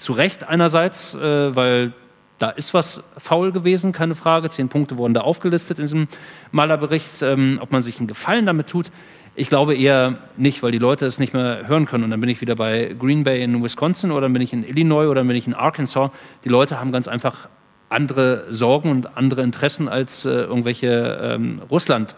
[0.00, 1.92] zu Recht einerseits, äh, weil
[2.38, 4.48] da ist was faul gewesen, keine Frage.
[4.48, 6.04] Zehn Punkte wurden da aufgelistet in diesem
[6.52, 7.20] Malerbericht.
[7.22, 8.90] Ähm, ob man sich einen Gefallen damit tut,
[9.34, 12.04] ich glaube eher nicht, weil die Leute es nicht mehr hören können.
[12.04, 14.66] Und dann bin ich wieder bei Green Bay in Wisconsin oder dann bin ich in
[14.66, 16.10] Illinois oder dann bin ich in Arkansas.
[16.44, 17.48] Die Leute haben ganz einfach
[17.90, 22.16] andere Sorgen und andere Interessen als äh, irgendwelche ähm, Russland.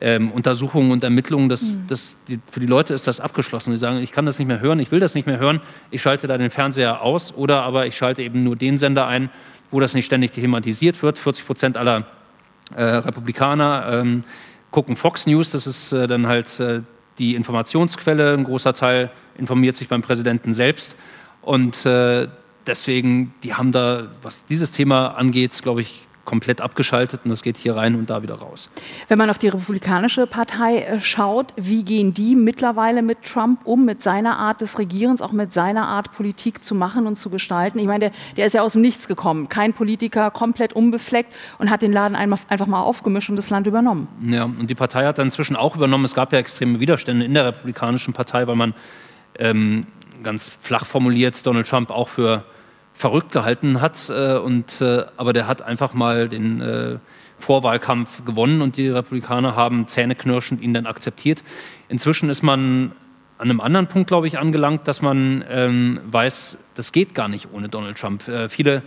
[0.00, 1.86] Ähm, Untersuchungen und Ermittlungen, das, mhm.
[1.88, 3.72] das, die, für die Leute ist das abgeschlossen.
[3.72, 6.02] Die sagen, ich kann das nicht mehr hören, ich will das nicht mehr hören, ich
[6.02, 9.30] schalte da den Fernseher aus oder aber ich schalte eben nur den Sender ein,
[9.70, 11.18] wo das nicht ständig thematisiert wird.
[11.18, 12.06] 40 Prozent aller
[12.74, 14.24] äh, Republikaner ähm,
[14.70, 16.82] gucken Fox News, das ist äh, dann halt äh,
[17.18, 18.34] die Informationsquelle.
[18.34, 20.96] Ein großer Teil informiert sich beim Präsidenten selbst.
[21.42, 22.28] Und äh,
[22.66, 27.56] deswegen, die haben da, was dieses Thema angeht, glaube ich, komplett abgeschaltet und das geht
[27.56, 28.68] hier rein und da wieder raus.
[29.08, 33.86] Wenn man auf die Republikanische Partei äh, schaut, wie gehen die mittlerweile mit Trump um,
[33.86, 37.78] mit seiner Art des Regierens, auch mit seiner Art Politik zu machen und zu gestalten?
[37.78, 41.70] Ich meine, der, der ist ja aus dem Nichts gekommen, kein Politiker, komplett unbefleckt und
[41.70, 44.06] hat den Laden einfach mal aufgemischt und das Land übernommen.
[44.20, 46.04] Ja, und die Partei hat dann inzwischen auch übernommen.
[46.04, 48.74] Es gab ja extreme Widerstände in der Republikanischen Partei, weil man
[49.38, 49.86] ähm,
[50.22, 52.44] ganz flach formuliert Donald Trump auch für
[52.98, 54.10] verrückt gehalten hat.
[54.10, 56.98] Äh, und, äh, aber der hat einfach mal den äh,
[57.38, 61.44] Vorwahlkampf gewonnen und die Republikaner haben zähneknirschend ihn dann akzeptiert.
[61.88, 62.92] Inzwischen ist man
[63.38, 67.48] an einem anderen Punkt, glaube ich, angelangt, dass man ähm, weiß, das geht gar nicht
[67.52, 68.26] ohne Donald Trump.
[68.26, 68.82] Äh, viele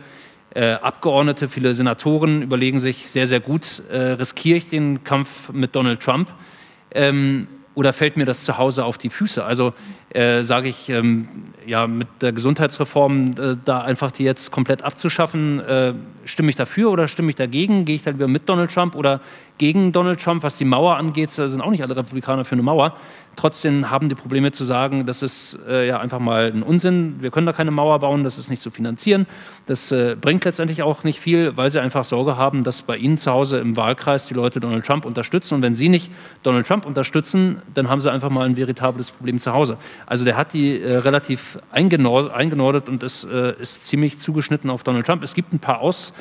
[0.54, 5.74] äh, Abgeordnete, viele Senatoren überlegen sich sehr, sehr gut, äh, riskiere ich den Kampf mit
[5.74, 6.30] Donald Trump
[6.94, 9.46] ähm, oder fällt mir das zu Hause auf die Füße?
[9.46, 9.74] Also
[10.14, 11.28] äh, sage ich, ähm,
[11.66, 15.94] ja, mit der Gesundheitsreform äh, da einfach die jetzt komplett abzuschaffen, äh,
[16.26, 17.86] stimme ich dafür oder stimme ich dagegen?
[17.86, 19.22] Gehe ich dann wieder mit Donald Trump oder
[19.58, 20.44] gegen Donald Trump?
[20.44, 22.96] Was die Mauer angeht, sind auch nicht alle Republikaner für eine Mauer.
[23.38, 27.16] Trotzdem haben die Probleme zu sagen, das ist äh, ja einfach mal ein Unsinn.
[27.20, 29.26] Wir können da keine Mauer bauen, das ist nicht zu finanzieren.
[29.68, 33.18] Das äh, bringt letztendlich auch nicht viel, weil sie einfach Sorge haben, dass bei ihnen
[33.18, 35.56] zu Hause im Wahlkreis die Leute Donald Trump unterstützen.
[35.56, 36.12] Und wenn sie nicht
[36.44, 39.78] Donald Trump unterstützen, dann haben sie einfach mal ein veritables Problem zu Hause.
[40.12, 45.06] Also der hat die äh, relativ eingenordet und es äh, ist ziemlich zugeschnitten auf Donald
[45.06, 45.24] Trump.
[45.24, 46.12] Es gibt ein paar Aus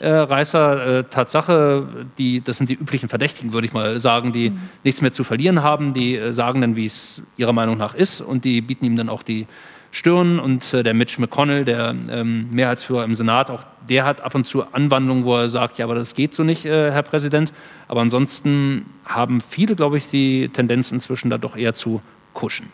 [0.00, 0.98] Reißer.
[0.98, 4.60] Äh, Tatsache, die, das sind die üblichen Verdächtigen, würde ich mal sagen, die mhm.
[4.84, 8.20] nichts mehr zu verlieren haben, die äh, sagen dann, wie es ihrer Meinung nach ist
[8.20, 9.48] und die bieten ihm dann auch die
[9.90, 10.38] Stirn.
[10.38, 14.46] Und äh, der Mitch McConnell, der ähm, Mehrheitsführer im Senat, auch der hat ab und
[14.46, 17.52] zu Anwandlungen, wo er sagt, ja, aber das geht so nicht, Herr Präsident.
[17.88, 22.00] Aber ansonsten haben viele, glaube ich, die Tendenz inzwischen da doch eher zu
[22.32, 22.70] kuschen.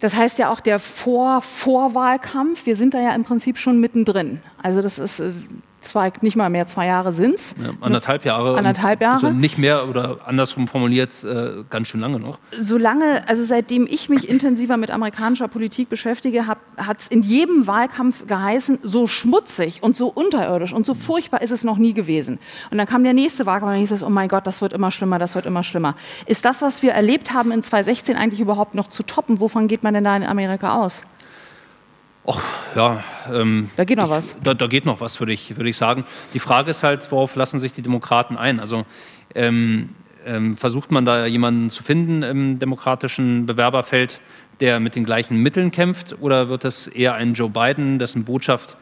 [0.00, 4.42] Das heißt ja auch der Vor Vorwahlkampf, wir sind da ja im Prinzip schon mittendrin.
[4.62, 5.32] Also das ist äh,
[5.84, 7.56] zwei, nicht mal mehr zwei Jahre sind es.
[7.62, 8.56] Ja, anderthalb Jahre.
[8.56, 9.26] Anderthalb Jahre.
[9.26, 12.38] Also nicht mehr oder andersrum formuliert, äh, ganz schön lange noch.
[12.58, 16.58] Solange, also seitdem ich mich intensiver mit amerikanischer Politik beschäftige, hat
[16.98, 21.64] es in jedem Wahlkampf geheißen, so schmutzig und so unterirdisch und so furchtbar ist es
[21.64, 22.38] noch nie gewesen.
[22.70, 24.72] Und dann kam der nächste Wahlkampf und dann hieß es, oh mein Gott, das wird
[24.72, 25.94] immer schlimmer, das wird immer schlimmer.
[26.26, 29.40] Ist das, was wir erlebt haben in 2016 eigentlich überhaupt noch zu toppen?
[29.40, 31.02] Wovon geht man denn da in Amerika aus?
[32.24, 32.40] Och,
[32.74, 33.04] ja.
[33.32, 34.34] Ähm, da geht noch was.
[34.42, 36.04] da, da, geht noch was, würde ich, würd ich sagen.
[36.32, 38.60] Die Frage ist halt, worauf lassen sich die Demokraten ein?
[38.60, 38.86] Also
[39.34, 39.90] ähm,
[40.26, 44.20] ähm, versucht man da jemanden zu finden im demokratischen Bewerberfeld,
[44.60, 46.16] der mit den gleichen Mitteln kämpft?
[46.20, 48.76] Oder wird es eher ein Joe Biden, dessen Botschaft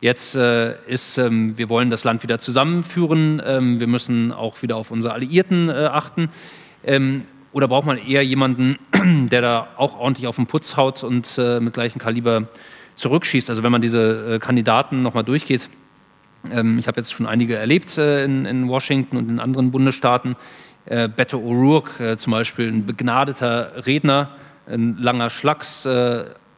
[0.00, 4.76] jetzt äh, ist, ähm, wir wollen das Land wieder zusammenführen, ähm, wir müssen auch wieder
[4.76, 6.30] auf unsere Alliierten äh, achten?
[6.84, 7.22] Ähm,
[7.52, 8.78] oder braucht man eher jemanden,
[9.30, 12.48] der da auch ordentlich auf den Putz haut und äh, mit gleichem Kaliber
[12.98, 13.48] zurückschießt.
[13.48, 15.68] Also wenn man diese äh, Kandidaten nochmal durchgeht,
[16.50, 20.36] ähm, ich habe jetzt schon einige erlebt äh, in, in, Washington und in anderen Bundesstaaten.
[20.84, 24.30] Äh, Beto O'Rourke zum Beispiel, ein begnadeter Redner,
[24.66, 25.88] ein langer Schlacks,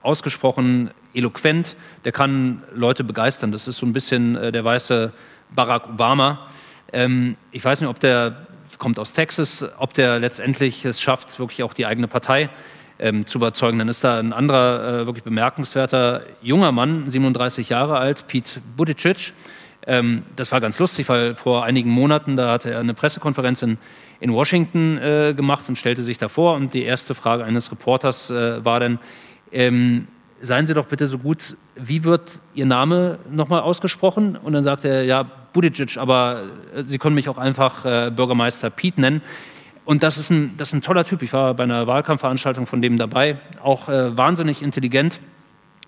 [0.02, 3.52] ausgesprochen eloquent, der kann Leute begeistern.
[3.52, 5.12] Das ist so ein bisschen der weiße
[5.54, 6.48] Barack Obama.
[6.92, 8.46] Ähm, ich weiß nicht, ob der
[8.78, 12.50] kommt aus Texas, ob der letztendlich es schafft, wirklich auch die eigene Partei
[13.00, 13.78] ähm, zu überzeugen.
[13.78, 19.32] Dann ist da ein anderer, äh, wirklich bemerkenswerter junger Mann, 37 Jahre alt, Pete Buttigieg.
[19.86, 23.78] Ähm, das war ganz lustig, weil vor einigen Monaten, da hatte er eine Pressekonferenz in,
[24.20, 26.54] in Washington äh, gemacht und stellte sich davor.
[26.54, 28.98] Und die erste Frage eines Reporters äh, war dann,
[29.52, 30.06] ähm,
[30.42, 34.36] seien Sie doch bitte so gut, wie wird Ihr Name nochmal ausgesprochen?
[34.36, 36.44] Und dann sagte er, ja, Buttigieg, aber
[36.74, 39.22] äh, Sie können mich auch einfach äh, Bürgermeister Pete nennen.
[39.90, 41.20] Und das ist, ein, das ist ein toller Typ.
[41.20, 43.38] Ich war bei einer Wahlkampfveranstaltung von dem dabei.
[43.60, 45.18] Auch äh, wahnsinnig intelligent,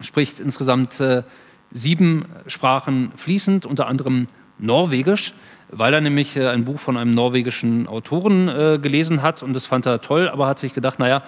[0.01, 1.23] spricht insgesamt äh,
[1.71, 4.27] sieben Sprachen fließend, unter anderem
[4.59, 5.35] Norwegisch,
[5.71, 9.67] weil er nämlich äh, ein Buch von einem norwegischen Autoren äh, gelesen hat und das
[9.67, 11.23] fand er toll, aber hat sich gedacht, naja,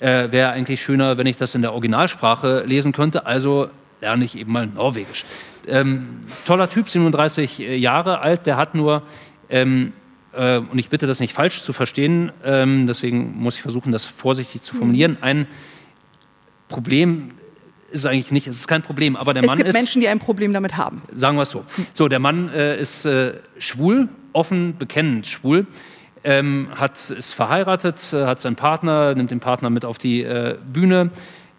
[0.00, 3.68] äh, wäre eigentlich schöner, wenn ich das in der Originalsprache lesen könnte, also
[4.00, 5.24] lerne ich eben mal Norwegisch.
[5.68, 9.04] Ähm, toller Typ, 37 Jahre alt, der hat nur
[9.48, 9.92] ähm,
[10.36, 14.04] äh, und ich bitte das nicht falsch zu verstehen, ähm, deswegen muss ich versuchen, das
[14.04, 15.12] vorsichtig zu formulieren.
[15.12, 15.22] Mhm.
[15.22, 15.46] Ein
[16.68, 17.30] Problem
[17.90, 19.66] ist es eigentlich nicht, es ist kein Problem, aber der es Mann ist.
[19.66, 21.02] Es gibt Menschen, die ein Problem damit haben.
[21.12, 21.64] Sagen wir es so.
[21.94, 25.66] So, der Mann äh, ist äh, schwul, offen, bekennend schwul.
[26.24, 30.58] Ähm, hat, ist verheiratet, äh, hat seinen Partner, nimmt den Partner mit auf die äh,
[30.72, 31.10] Bühne,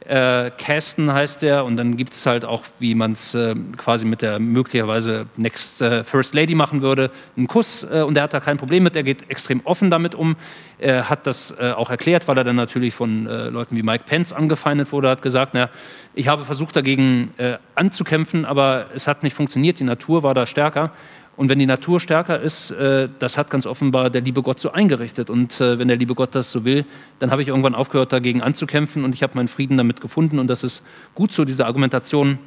[0.08, 4.05] äh, Casten heißt der und dann gibt es halt auch, wie man es äh, quasi
[4.05, 8.34] mit der möglicherweise Next äh, First Lady machen würde, einen Kuss äh, und er hat
[8.34, 10.38] da kein Problem mit, er geht extrem offen damit um,
[10.80, 14.05] er hat das äh, auch erklärt, weil er dann natürlich von äh, Leuten wie Mike
[14.08, 15.70] Pence angefeindet wurde, hat gesagt, na,
[16.14, 17.32] ich habe versucht dagegen
[17.76, 20.91] anzukämpfen, aber es hat nicht funktioniert, die Natur war da stärker
[21.38, 24.71] Und wenn die Natur stärker ist, äh, das hat ganz offenbar der liebe Gott so
[24.71, 25.29] eingerichtet.
[25.29, 26.83] Und äh, wenn der liebe Gott das so will,
[27.19, 30.39] dann habe ich irgendwann aufgehört, dagegen anzukämpfen und ich habe meinen Frieden damit gefunden.
[30.39, 30.83] Und das ist
[31.13, 31.45] gut so.
[31.45, 32.39] Diese Argumentation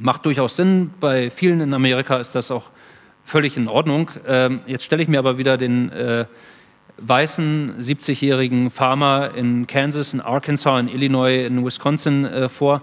[0.00, 0.90] macht durchaus Sinn.
[0.98, 2.70] Bei vielen in Amerika ist das auch
[3.22, 4.10] völlig in Ordnung.
[4.26, 6.24] Ähm, jetzt stelle ich mir aber wieder den äh,
[6.98, 12.82] weißen 70-jährigen Farmer in Kansas, in Arkansas, in Illinois, in Wisconsin vor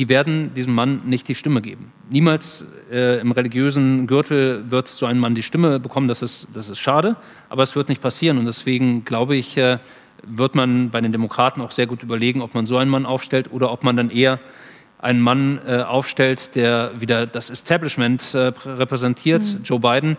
[0.00, 1.92] die werden diesem Mann nicht die Stimme geben.
[2.08, 6.70] Niemals äh, im religiösen Gürtel wird so ein Mann die Stimme bekommen, das ist, das
[6.70, 7.16] ist schade,
[7.50, 8.38] aber es wird nicht passieren.
[8.38, 9.76] Und deswegen glaube ich, äh,
[10.22, 13.52] wird man bei den Demokraten auch sehr gut überlegen, ob man so einen Mann aufstellt
[13.52, 14.40] oder ob man dann eher
[15.00, 19.64] einen Mann äh, aufstellt, der wieder das Establishment äh, repräsentiert, mhm.
[19.64, 20.16] Joe Biden,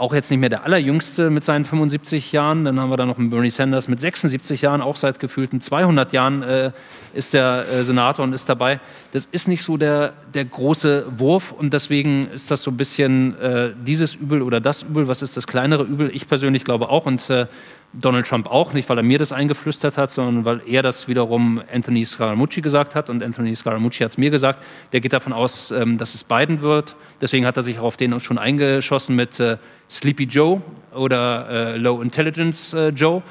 [0.00, 2.64] auch jetzt nicht mehr der allerjüngste mit seinen 75 Jahren.
[2.64, 6.14] Dann haben wir da noch einen Bernie Sanders mit 76 Jahren, auch seit gefühlten 200
[6.14, 6.72] Jahren äh,
[7.12, 8.80] ist der äh, Senator und ist dabei.
[9.12, 13.38] Das ist nicht so der, der große Wurf und deswegen ist das so ein bisschen
[13.40, 15.06] äh, dieses Übel oder das Übel.
[15.06, 16.10] Was ist das kleinere Übel?
[16.14, 17.46] Ich persönlich glaube auch und äh,
[17.92, 21.60] Donald Trump auch, nicht weil er mir das eingeflüstert hat, sondern weil er das wiederum
[21.72, 24.62] Anthony Scaramucci gesagt hat und Anthony Scaramucci hat es mir gesagt.
[24.92, 26.94] Der geht davon aus, ähm, dass es Biden wird.
[27.20, 29.56] Deswegen hat er sich auch auf den schon eingeschossen mit äh,
[29.88, 30.62] Sleepy Joe
[30.94, 33.22] oder äh, Low Intelligence äh, Joe.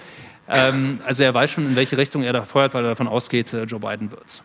[0.49, 3.55] Ähm, also er weiß schon, in welche Richtung er da feuert, weil er davon ausgeht,
[3.67, 4.43] Joe Biden wird's.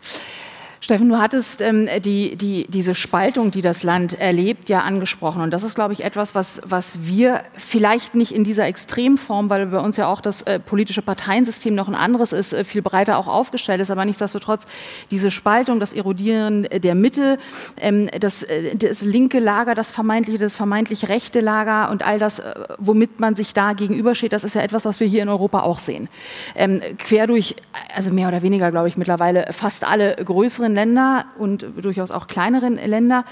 [0.81, 5.41] Steffen, du hattest ähm, die, die, diese Spaltung, die das Land erlebt, ja angesprochen.
[5.41, 9.65] Und das ist, glaube ich, etwas, was, was wir vielleicht nicht in dieser Extremform, weil
[9.67, 13.17] bei uns ja auch das äh, politische Parteiensystem noch ein anderes ist, äh, viel breiter
[13.17, 13.89] auch aufgestellt ist.
[13.89, 14.67] Aber nichtsdestotrotz,
[15.11, 17.39] diese Spaltung, das Erodieren der Mitte,
[17.77, 22.39] ähm, das, äh, das linke Lager, das vermeintliche, das vermeintlich rechte Lager und all das,
[22.39, 25.61] äh, womit man sich da gegenübersteht, das ist ja etwas, was wir hier in Europa
[25.61, 26.09] auch sehen.
[26.55, 27.55] Ähm, quer durch,
[27.93, 32.75] also mehr oder weniger, glaube ich, mittlerweile fast alle größeren Länder und durchaus auch kleineren
[32.75, 33.25] Länder.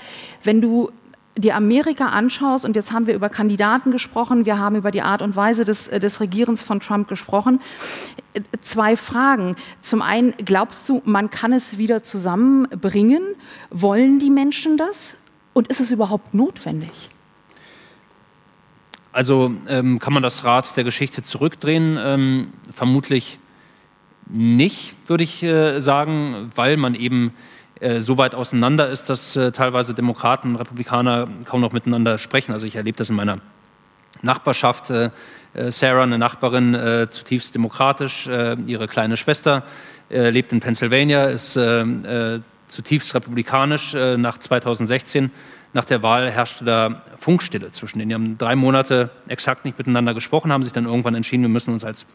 [0.43, 0.91] Wenn du
[1.35, 5.21] dir Amerika anschaust, und jetzt haben wir über Kandidaten gesprochen, wir haben über die Art
[5.21, 7.59] und Weise des, des Regierens von Trump gesprochen.
[8.61, 9.55] Zwei Fragen.
[9.81, 13.23] Zum einen, glaubst du, man kann es wieder zusammenbringen?
[13.69, 15.17] Wollen die Menschen das?
[15.53, 17.09] Und ist es überhaupt notwendig?
[19.11, 21.99] Also ähm, kann man das Rad der Geschichte zurückdrehen?
[21.99, 23.37] Ähm, vermutlich
[24.33, 27.33] nicht, würde ich äh, sagen, weil man eben
[27.79, 32.51] äh, so weit auseinander ist, dass äh, teilweise Demokraten und Republikaner kaum noch miteinander sprechen.
[32.51, 33.37] Also ich erlebe das in meiner
[34.23, 34.89] Nachbarschaft.
[34.89, 35.11] Äh,
[35.69, 36.75] Sarah, eine Nachbarin,
[37.11, 38.27] zutiefst demokratisch.
[38.65, 39.61] ihre kleine Schwester
[40.09, 41.59] lebt in Pennsylvania, ist
[42.69, 43.93] zutiefst republikanisch.
[43.93, 45.29] nach 2016,
[45.73, 48.09] nach der Wahl, herrschte da Funkstille zwischen denen.
[48.09, 51.71] Die haben drei Monate exakt nicht miteinander gesprochen, haben sich dann irgendwann entschieden, wir müssen
[51.71, 52.07] uns als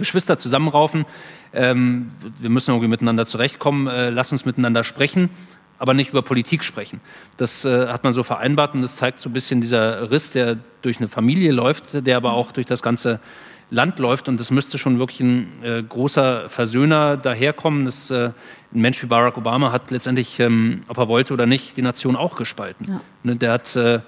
[0.00, 1.06] Geschwister zusammenraufen.
[1.52, 3.86] Ähm, wir müssen irgendwie miteinander zurechtkommen.
[3.86, 5.30] Äh, lass uns miteinander sprechen,
[5.78, 7.00] aber nicht über Politik sprechen.
[7.36, 10.58] Das äh, hat man so vereinbart und das zeigt so ein bisschen dieser Riss, der
[10.82, 13.20] durch eine Familie läuft, der aber auch durch das ganze
[13.70, 14.28] Land läuft.
[14.28, 17.84] Und das müsste schon wirklich ein äh, großer Versöhner daherkommen.
[17.84, 18.30] Das, äh,
[18.72, 22.16] ein Mensch wie Barack Obama hat letztendlich, ähm, ob er wollte oder nicht, die Nation
[22.16, 22.86] auch gespalten.
[22.88, 23.00] Ja.
[23.22, 24.00] Ne, der hat äh,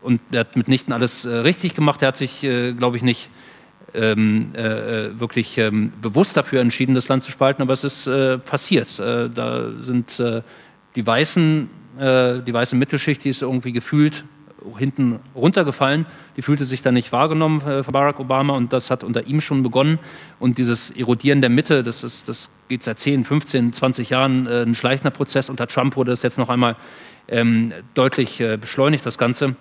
[0.00, 2.00] und der hat mitnichten alles äh, richtig gemacht.
[2.00, 3.30] Der hat sich, glaube ich, nicht
[3.94, 8.38] ähm, äh, wirklich ähm, bewusst dafür entschieden, das Land zu spalten, aber es ist äh,
[8.38, 8.98] passiert.
[8.98, 10.42] Äh, da sind äh,
[10.96, 14.24] die weißen, äh, die weiße Mittelschicht, die ist irgendwie gefühlt
[14.76, 16.04] hinten runtergefallen.
[16.36, 19.40] Die fühlte sich dann nicht wahrgenommen äh, von Barack Obama und das hat unter ihm
[19.40, 19.98] schon begonnen.
[20.38, 24.74] Und dieses Erodieren der Mitte, das, ist, das geht seit 10, 15, 20 Jahren ein
[24.74, 25.48] schleichender Prozess.
[25.48, 26.76] Unter Trump wurde das jetzt noch einmal
[27.28, 29.54] ähm, deutlich beschleunigt, das Ganze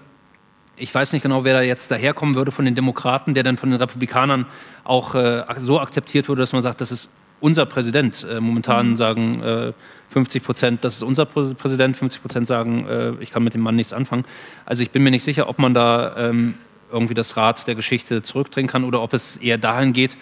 [0.78, 3.72] ich weiß nicht genau, wer da jetzt daherkommen würde von den Demokraten, der dann von
[3.72, 4.46] den Republikanern
[4.84, 8.26] auch äh, so akzeptiert wurde, dass man sagt, das ist unser Präsident.
[8.30, 8.96] Äh, momentan mhm.
[8.96, 9.74] sagen äh,
[10.10, 13.76] 50 Prozent, das ist unser Präsident, 50 Prozent sagen, äh, ich kann mit dem Mann
[13.76, 14.24] nichts anfangen.
[14.66, 16.54] Also ich bin mir nicht sicher, ob man da ähm,
[16.92, 20.18] irgendwie das Rad der Geschichte zurückdrehen kann oder ob es eher dahin geht,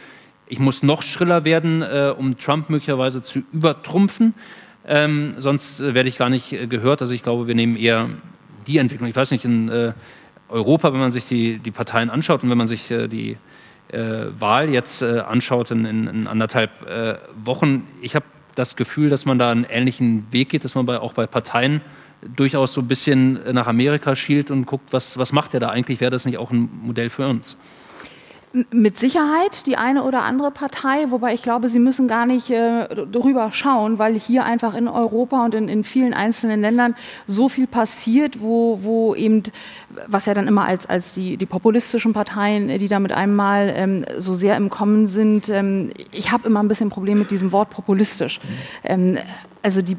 [0.48, 4.36] ich muss noch schriller werden, äh, um Trump möglicherweise zu übertrumpfen.
[4.88, 7.02] Ähm, sonst äh, werde ich gar nicht gehört.
[7.02, 8.10] Also ich glaube, wir nehmen eher
[8.68, 9.10] die Entwicklung.
[9.10, 9.94] Ich weiß nicht, in
[10.56, 13.38] Europa, wenn man sich die, die Parteien anschaut und wenn man sich äh, die
[13.90, 18.26] äh, Wahl jetzt äh, anschaut in, in, in anderthalb äh, Wochen, ich habe
[18.56, 21.82] das Gefühl, dass man da einen ähnlichen Weg geht, dass man bei, auch bei Parteien
[22.36, 26.00] durchaus so ein bisschen nach Amerika schielt und guckt, was, was macht er da eigentlich,
[26.00, 27.58] wäre das nicht auch ein Modell für uns?
[28.72, 32.88] Mit Sicherheit die eine oder andere Partei, wobei ich glaube, Sie müssen gar nicht äh,
[32.88, 36.96] drüber schauen, weil hier einfach in Europa und in, in, vielen einzelnen Ländern
[37.28, 39.44] so viel passiert, wo, wo eben,
[40.08, 43.74] was ja dann immer als, als die, die populistischen Parteien, die da mit einem Mal
[43.76, 47.32] ähm, so sehr im Kommen sind, ähm, ich habe immer ein bisschen ein Problem mit
[47.32, 48.40] diesem Wort populistisch.
[48.40, 48.50] Mhm.
[48.84, 49.18] Ähm,
[49.66, 49.98] also die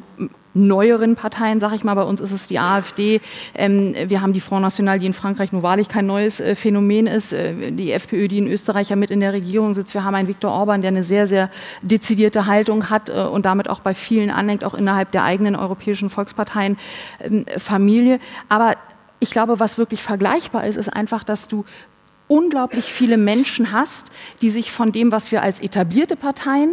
[0.54, 3.20] neueren Parteien, sage ich mal, bei uns ist es die AfD,
[3.56, 7.08] ähm, wir haben die Front National, die in Frankreich nur wahrlich kein neues äh, Phänomen
[7.08, 10.14] ist, äh, die FPÖ, die in Österreich ja mit in der Regierung sitzt, wir haben
[10.14, 11.50] einen Viktor Orban, der eine sehr, sehr
[11.82, 16.10] dezidierte Haltung hat äh, und damit auch bei vielen anhängt, auch innerhalb der eigenen europäischen
[16.10, 16.78] Volksparteien
[17.20, 18.20] ähm, Familie.
[18.48, 18.76] Aber
[19.18, 21.64] ich glaube, was wirklich vergleichbar ist, ist einfach, dass du
[22.28, 24.12] unglaublich viele Menschen hast,
[24.42, 26.70] die sich von dem, was wir als etablierte Parteien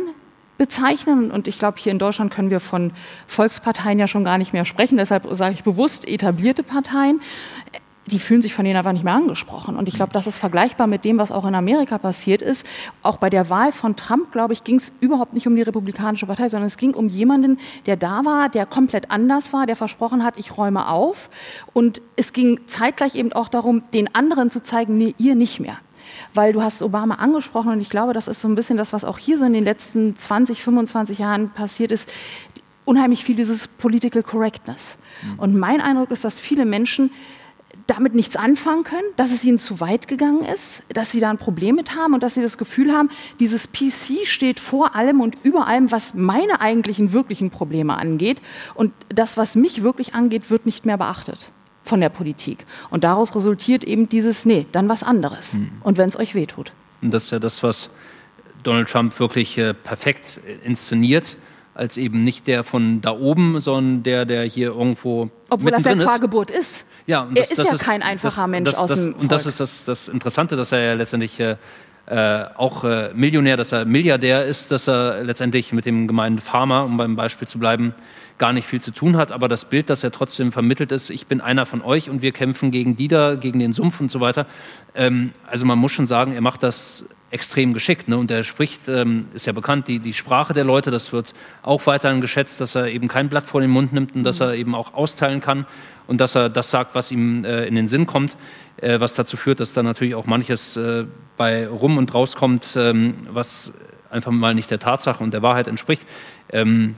[0.57, 1.31] bezeichnen.
[1.31, 2.91] Und ich glaube, hier in Deutschland können wir von
[3.27, 4.97] Volksparteien ja schon gar nicht mehr sprechen.
[4.97, 7.21] Deshalb sage ich bewusst etablierte Parteien.
[8.05, 9.77] Die fühlen sich von denen einfach nicht mehr angesprochen.
[9.77, 12.67] Und ich glaube, das ist vergleichbar mit dem, was auch in Amerika passiert ist.
[13.01, 16.25] Auch bei der Wahl von Trump, glaube ich, ging es überhaupt nicht um die Republikanische
[16.25, 20.25] Partei, sondern es ging um jemanden, der da war, der komplett anders war, der versprochen
[20.25, 21.29] hat, ich räume auf.
[21.71, 25.77] Und es ging zeitgleich eben auch darum, den anderen zu zeigen, nee, ihr nicht mehr
[26.33, 29.05] weil du hast Obama angesprochen und ich glaube, das ist so ein bisschen das, was
[29.05, 32.09] auch hier so in den letzten 20, 25 Jahren passiert ist,
[32.85, 34.97] unheimlich viel dieses Political Correctness.
[35.23, 35.39] Mhm.
[35.39, 37.11] Und mein Eindruck ist, dass viele Menschen
[37.87, 41.37] damit nichts anfangen können, dass es ihnen zu weit gegangen ist, dass sie da ein
[41.37, 43.09] Problem mit haben und dass sie das Gefühl haben,
[43.39, 48.41] dieses PC steht vor allem und über allem, was meine eigentlichen wirklichen Probleme angeht.
[48.73, 51.49] Und das, was mich wirklich angeht, wird nicht mehr beachtet
[51.83, 52.65] von der Politik.
[52.89, 55.53] Und daraus resultiert eben dieses, nee, dann was anderes.
[55.53, 55.71] Mhm.
[55.83, 56.71] Und wenn es euch wehtut.
[57.01, 57.89] Und das ist ja das, was
[58.63, 61.35] Donald Trump wirklich äh, perfekt inszeniert,
[61.75, 65.29] als eben nicht der von da oben, sondern der, der hier irgendwo.
[65.49, 66.87] Obwohl das ja Quargeburt ist.
[67.05, 69.21] Ja, das, er ist ja ist, kein einfacher das, Mensch das, aus dem Volk.
[69.21, 71.57] Und das ist das, das Interessante, dass er ja letztendlich äh,
[72.05, 76.83] äh, auch äh, Millionär, dass er Milliardär ist, dass er letztendlich mit dem gemeinen Farmer,
[76.83, 77.93] um beim Beispiel zu bleiben,
[78.37, 81.27] gar nicht viel zu tun hat, aber das Bild, das er trotzdem vermittelt ist, ich
[81.27, 84.19] bin einer von euch und wir kämpfen gegen die da, gegen den Sumpf und so
[84.19, 84.47] weiter.
[84.95, 88.07] Ähm, also man muss schon sagen, er macht das extrem geschickt.
[88.07, 88.17] Ne?
[88.17, 91.85] Und er spricht, ähm, ist ja bekannt, die, die Sprache der Leute, das wird auch
[91.87, 94.75] weiterhin geschätzt, dass er eben kein Blatt vor den Mund nimmt und dass er eben
[94.75, 95.65] auch austeilen kann
[96.05, 98.37] und dass er das sagt, was ihm äh, in den Sinn kommt,
[98.77, 101.05] äh, was dazu führt, dass da natürlich auch manches äh,
[101.35, 103.73] bei rum und rauskommt, ähm, was
[104.11, 106.05] einfach mal nicht der Tatsache und der Wahrheit entspricht.
[106.49, 106.95] Ähm,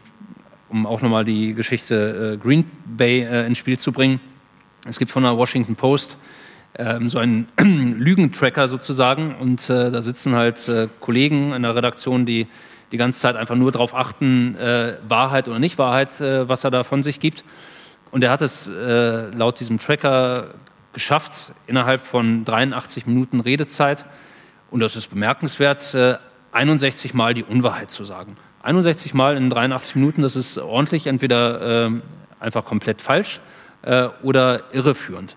[0.68, 4.20] um auch nochmal die Geschichte äh, Green Bay äh, ins Spiel zu bringen.
[4.86, 6.18] Es gibt von der Washington Post
[6.78, 12.26] ähm, so einen Lügentracker sozusagen und äh, da sitzen halt äh, Kollegen in der Redaktion,
[12.26, 12.48] die
[12.92, 16.72] die ganze Zeit einfach nur darauf achten, äh, Wahrheit oder nicht Wahrheit, äh, was er
[16.72, 17.44] da von sich gibt.
[18.12, 20.52] Und er hat es laut diesem Tracker
[20.94, 24.06] geschafft, innerhalb von 83 Minuten Redezeit,
[24.72, 25.98] und das ist bemerkenswert,
[26.54, 28.38] 61 Mal die Unwahrheit zu sagen.
[28.64, 31.92] 61 Mal in 83 Minuten, das ist ordentlich, entweder äh,
[32.40, 33.42] einfach komplett falsch
[33.84, 35.36] äh, oder irreführend.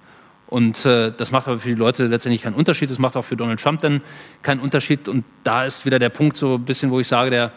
[0.49, 2.91] Und äh, das macht aber für die Leute letztendlich keinen Unterschied.
[2.91, 4.01] Das macht auch für Donald Trump dann
[4.43, 5.07] keinen Unterschied.
[5.07, 7.53] Und da ist wieder der Punkt so ein bisschen, wo ich sage, der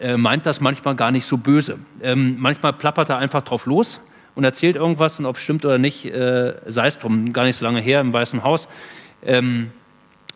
[0.00, 1.78] äh, meint das manchmal gar nicht so böse.
[2.02, 4.00] Ähm, manchmal plappert er einfach drauf los
[4.34, 7.32] und erzählt irgendwas und ob es stimmt oder nicht, äh, sei es drum.
[7.34, 8.68] Gar nicht so lange her im Weißen Haus.
[9.22, 9.70] Ähm,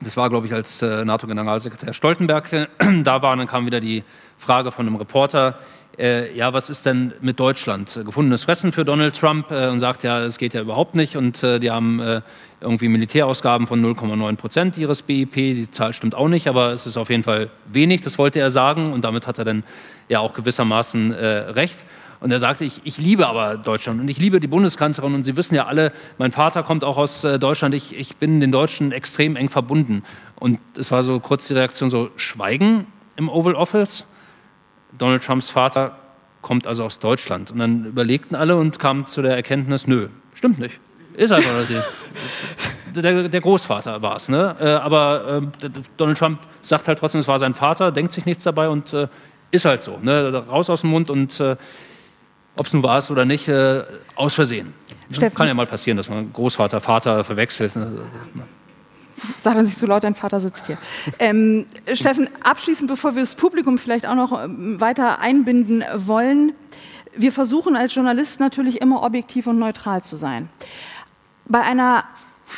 [0.03, 2.69] das war, glaube ich, als äh, NATO-Generalsekretär Stoltenberg
[3.05, 3.33] da war.
[3.33, 4.05] Und dann kam wieder die
[4.37, 5.59] Frage von einem Reporter,
[5.99, 8.01] äh, ja, was ist denn mit Deutschland?
[8.05, 11.43] Gefundenes Fressen für Donald Trump äh, und sagt, ja, es geht ja überhaupt nicht und
[11.43, 12.21] äh, die haben äh,
[12.61, 15.35] irgendwie Militärausgaben von 0,9 Prozent ihres BIP.
[15.35, 18.51] Die Zahl stimmt auch nicht, aber es ist auf jeden Fall wenig, das wollte er
[18.51, 19.65] sagen und damit hat er dann
[20.09, 21.79] ja auch gewissermaßen äh, recht.
[22.21, 25.37] Und er sagte, ich, ich liebe aber Deutschland und ich liebe die Bundeskanzlerin und Sie
[25.37, 28.93] wissen ja alle, mein Vater kommt auch aus äh, Deutschland, ich, ich bin den Deutschen
[28.93, 30.03] extrem eng verbunden.
[30.37, 32.87] Und es war so kurz die Reaktion so, Schweigen
[33.17, 34.05] im Oval Office?
[34.99, 35.97] Donald Trumps Vater
[36.43, 37.51] kommt also aus Deutschland.
[37.51, 40.79] Und dann überlegten alle und kamen zu der Erkenntnis, nö, stimmt nicht.
[41.15, 41.51] Ist einfach
[42.95, 44.29] der, der Großvater war es.
[44.29, 44.57] Ne?
[44.61, 48.45] Äh, aber äh, Donald Trump sagt halt trotzdem, es war sein Vater, denkt sich nichts
[48.45, 49.09] dabei und äh,
[49.51, 49.99] ist halt so.
[50.03, 50.45] Ne?
[50.49, 51.57] Raus aus dem Mund und äh,
[52.57, 53.83] ob es nun war es oder nicht, äh,
[54.15, 54.75] aus Versehen.
[55.11, 55.37] Steffen.
[55.37, 57.75] Kann ja mal passieren, dass man Großvater, Vater verwechselt.
[57.77, 58.01] Ne?
[59.39, 60.79] Sag dann nicht zu laut, dein Vater sitzt hier.
[61.19, 66.53] Ähm, Steffen, abschließend, bevor wir das Publikum vielleicht auch noch ähm, weiter einbinden wollen.
[67.17, 70.49] Wir versuchen als Journalist natürlich immer objektiv und neutral zu sein.
[71.47, 72.05] Bei einer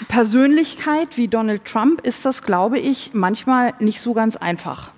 [0.09, 4.90] Persönlichkeit wie Donald Trump ist das, glaube ich, manchmal nicht so ganz einfach.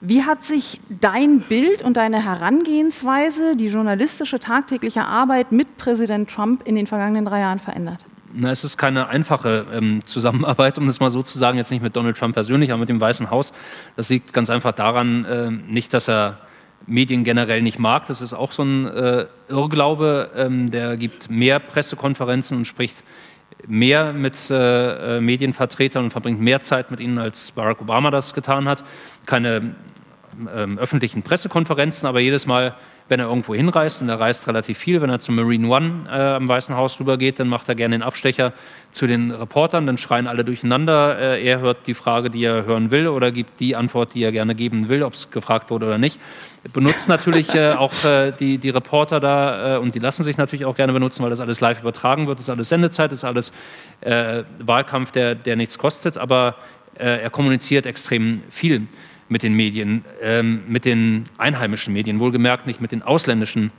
[0.00, 6.66] Wie hat sich dein Bild und deine Herangehensweise, die journalistische tagtägliche Arbeit mit Präsident Trump
[6.66, 8.00] in den vergangenen drei Jahren verändert?
[8.34, 11.82] Na, es ist keine einfache ähm, Zusammenarbeit, um das mal so zu sagen, jetzt nicht
[11.82, 13.52] mit Donald Trump persönlich, aber mit dem Weißen Haus.
[13.96, 16.38] Das liegt ganz einfach daran, äh, nicht, dass er
[16.86, 18.06] Medien generell nicht mag.
[18.06, 20.30] Das ist auch so ein äh, Irrglaube.
[20.34, 22.96] Ähm, der gibt mehr Pressekonferenzen und spricht
[23.66, 28.34] mehr mit äh, äh Medienvertretern und verbringt mehr Zeit mit ihnen, als Barack Obama das
[28.34, 28.82] getan hat.
[29.26, 29.74] Keine
[30.54, 32.74] ähm, öffentlichen Pressekonferenzen, aber jedes Mal
[33.08, 36.36] wenn er irgendwo hinreist, und er reist relativ viel, wenn er zum Marine One äh,
[36.36, 38.52] am Weißen Haus rübergeht, dann macht er gerne den Abstecher
[38.90, 41.18] zu den Reportern, dann schreien alle durcheinander.
[41.18, 44.32] Äh, er hört die Frage, die er hören will, oder gibt die Antwort, die er
[44.32, 46.20] gerne geben will, ob es gefragt wurde oder nicht.
[46.72, 50.64] Benutzt natürlich äh, auch äh, die, die Reporter da äh, und die lassen sich natürlich
[50.64, 53.24] auch gerne benutzen, weil das alles live übertragen wird, das ist alles Sendezeit, das ist
[53.24, 53.52] alles
[54.00, 56.56] äh, Wahlkampf, der, der nichts kostet, aber
[56.94, 58.86] er kommuniziert extrem viel
[59.32, 63.72] mit den Medien, ähm, mit den einheimischen Medien, wohlgemerkt nicht mit den ausländischen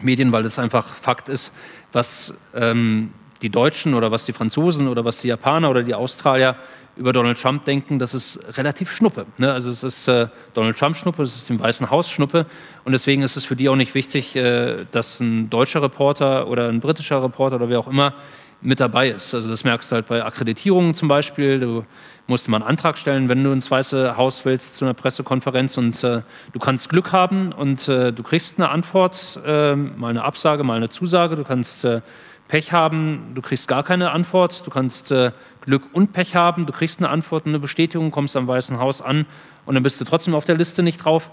[0.00, 1.54] Medien, weil es einfach Fakt ist,
[1.92, 6.56] was ähm, die Deutschen oder was die Franzosen oder was die Japaner oder die Australier
[6.96, 9.26] über Donald Trump denken, das ist relativ Schnuppe.
[9.38, 9.52] Ne?
[9.52, 12.46] Also es ist äh, Donald Trump Schnuppe, es ist dem Weißen Haus Schnuppe
[12.84, 16.68] und deswegen ist es für die auch nicht wichtig, äh, dass ein deutscher Reporter oder
[16.68, 18.14] ein britischer Reporter oder wer auch immer
[18.60, 19.34] mit dabei ist.
[19.34, 21.60] Also das merkst du halt bei Akkreditierungen zum Beispiel.
[21.60, 21.84] Du
[22.26, 26.02] musst mal einen Antrag stellen, wenn du ins Weiße Haus willst zu einer Pressekonferenz und
[26.04, 30.64] äh, du kannst Glück haben und äh, du kriegst eine Antwort, äh, mal eine Absage,
[30.64, 31.36] mal eine Zusage.
[31.36, 32.00] Du kannst äh,
[32.48, 34.66] Pech haben, du kriegst gar keine Antwort.
[34.66, 38.46] Du kannst äh, Glück und Pech haben, du kriegst eine Antwort, eine Bestätigung, kommst am
[38.46, 39.26] Weißen Haus an
[39.66, 41.30] und dann bist du trotzdem auf der Liste nicht drauf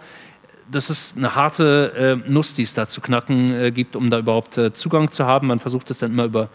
[0.67, 4.59] das ist eine harte äh, Nuss, die es da zu knacken gibt, um da überhaupt
[4.73, 5.45] Zugang zu haben.
[5.45, 6.49] Man versucht es dann immer über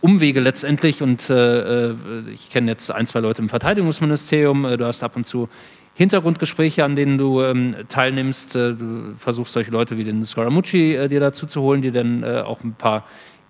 [0.00, 1.94] Umwege letztendlich und äh, äh,
[2.32, 5.48] ich kenne jetzt ein, zwei Leute im Verteidigungsministerium, äh, du hast ab und zu
[5.94, 11.08] Hintergrundgespräche, an denen du ähm, teilnimmst, äh, du versuchst solche Leute wie den Scaramucci äh,
[11.08, 13.04] dir dazu zu holen, die dann äh, auch ein paar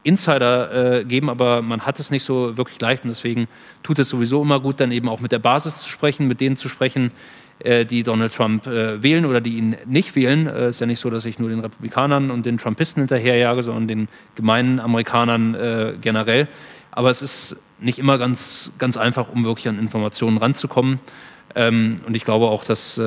[0.05, 3.47] Insider geben, aber man hat es nicht so wirklich leicht und deswegen
[3.83, 6.57] tut es sowieso immer gut, dann eben auch mit der Basis zu sprechen, mit denen
[6.57, 7.11] zu sprechen, äh,
[7.61, 10.47] die Donald Trump äh, wählen oder die ihn nicht wählen.
[10.47, 13.63] Es äh, ist ja nicht so, dass ich nur den Republikanern und den Trumpisten hinterherjage,
[13.63, 16.49] sondern den gemeinen Amerikanern generell.
[16.91, 21.01] Aber es ist nicht immer ganz, ganz einfach, um wirklich an Informationen ranzukommen.
[21.55, 23.01] Ähm, und ich glaube auch, dass,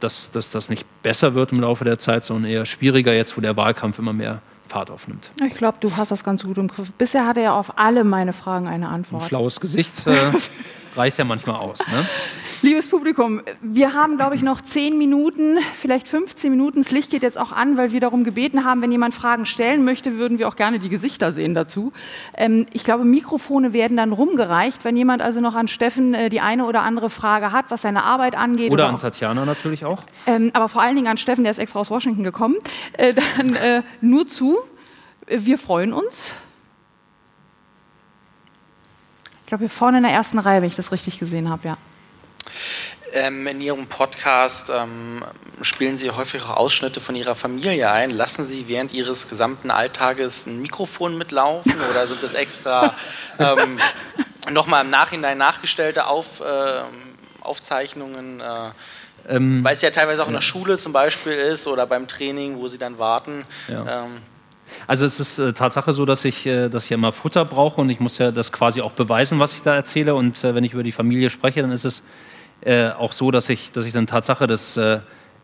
[0.00, 3.40] dass, dass das nicht besser wird im Laufe der Zeit, sondern eher schwieriger jetzt, wo
[3.40, 4.40] der Wahlkampf immer mehr
[4.70, 5.30] Fahrt aufnimmt.
[5.44, 6.92] Ich glaube, du hast das ganz gut im Griff.
[6.92, 9.22] Bisher hatte er auf alle meine Fragen eine Antwort.
[9.22, 10.12] Ein schlaues Gesicht äh,
[11.00, 11.78] reicht ja manchmal aus.
[11.88, 12.06] Ne?
[12.62, 16.80] Liebes Publikum, wir haben, glaube ich, noch 10 Minuten, vielleicht 15 Minuten.
[16.80, 19.82] Das Licht geht jetzt auch an, weil wir darum gebeten haben, wenn jemand Fragen stellen
[19.82, 21.92] möchte, würden wir auch gerne die Gesichter sehen dazu.
[22.36, 26.42] Ähm, ich glaube, Mikrofone werden dann rumgereicht, wenn jemand also noch an Steffen äh, die
[26.42, 28.70] eine oder andere Frage hat, was seine Arbeit angeht.
[28.70, 30.02] Oder, oder an auch, Tatjana natürlich auch.
[30.26, 32.56] Ähm, aber vor allen Dingen an Steffen, der ist extra aus Washington gekommen.
[32.92, 34.58] Äh, dann äh, nur zu.
[35.26, 36.34] Wir freuen uns.
[39.39, 41.78] Ich glaube, hier vorne in der ersten Reihe, wenn ich das richtig gesehen habe, ja.
[43.12, 45.24] Ähm, in Ihrem Podcast ähm,
[45.60, 48.10] spielen Sie häufig auch Ausschnitte von Ihrer Familie ein.
[48.10, 52.94] Lassen Sie während Ihres gesamten Alltages ein Mikrofon mitlaufen oder sind das extra
[53.40, 53.80] ähm,
[54.52, 56.82] nochmal im Nachhinein nachgestellte Auf, äh,
[57.40, 58.40] Aufzeichnungen?
[58.40, 62.06] Äh, ähm, weil es ja teilweise auch in der Schule zum Beispiel ist oder beim
[62.06, 63.44] Training, wo Sie dann warten.
[63.66, 64.06] Ja.
[64.86, 67.90] Also es ist äh, Tatsache so, dass ich, äh, dass ich immer Futter brauche und
[67.90, 70.14] ich muss ja das quasi auch beweisen, was ich da erzähle.
[70.14, 72.02] Und äh, wenn ich über die Familie spreche, dann ist es
[72.62, 75.00] äh, auch so, dass ich, dass ich dann Tatsache das äh,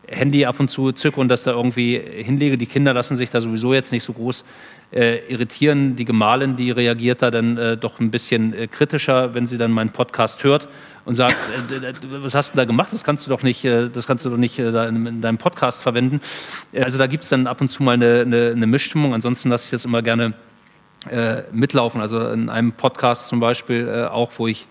[0.07, 2.57] Handy ab und zu zücke und das da irgendwie hinlege.
[2.57, 4.45] Die Kinder lassen sich da sowieso jetzt nicht so groß
[4.91, 5.95] äh, irritieren.
[5.97, 10.45] Die Gemahlin, die reagiert da dann doch ein bisschen kritischer, wenn sie dann meinen Podcast
[10.45, 10.69] hört
[11.07, 11.37] und sagt,
[11.71, 12.89] äh, was hast du da gemacht?
[12.91, 16.21] Das kannst du doch nicht, das kannst du doch nicht in, in, deinem Podcast verwenden.
[16.75, 19.13] Also da gibt es dann ab und zu mal eine, eine, eine Mischstimmung.
[19.13, 20.33] Ansonsten lasse ich das immer gerne
[21.53, 22.01] mitlaufen.
[22.01, 24.67] Also in einem Podcast zum Beispiel auch, wo ich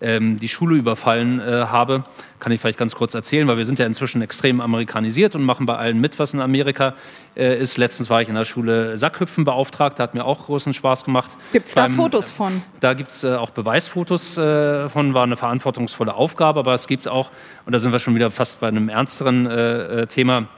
[0.00, 2.04] ähm, die Schule überfallen äh, habe.
[2.38, 5.66] Kann ich vielleicht ganz kurz erzählen, weil wir sind ja inzwischen extrem amerikanisiert und machen
[5.66, 6.94] bei allen mit, was in Amerika
[7.36, 7.76] äh, ist.
[7.76, 11.36] Letztens war ich in der Schule Sackhüpfen beauftragt, hat mir auch großen Spaß gemacht.
[11.52, 12.62] Gibt es da Fotos von?
[12.80, 17.08] Da gibt es äh, auch Beweisfotos äh, von, war eine verantwortungsvolle Aufgabe, aber es gibt
[17.08, 17.30] auch,
[17.66, 20.48] und da sind wir schon wieder fast bei einem ernsteren äh, äh, Thema,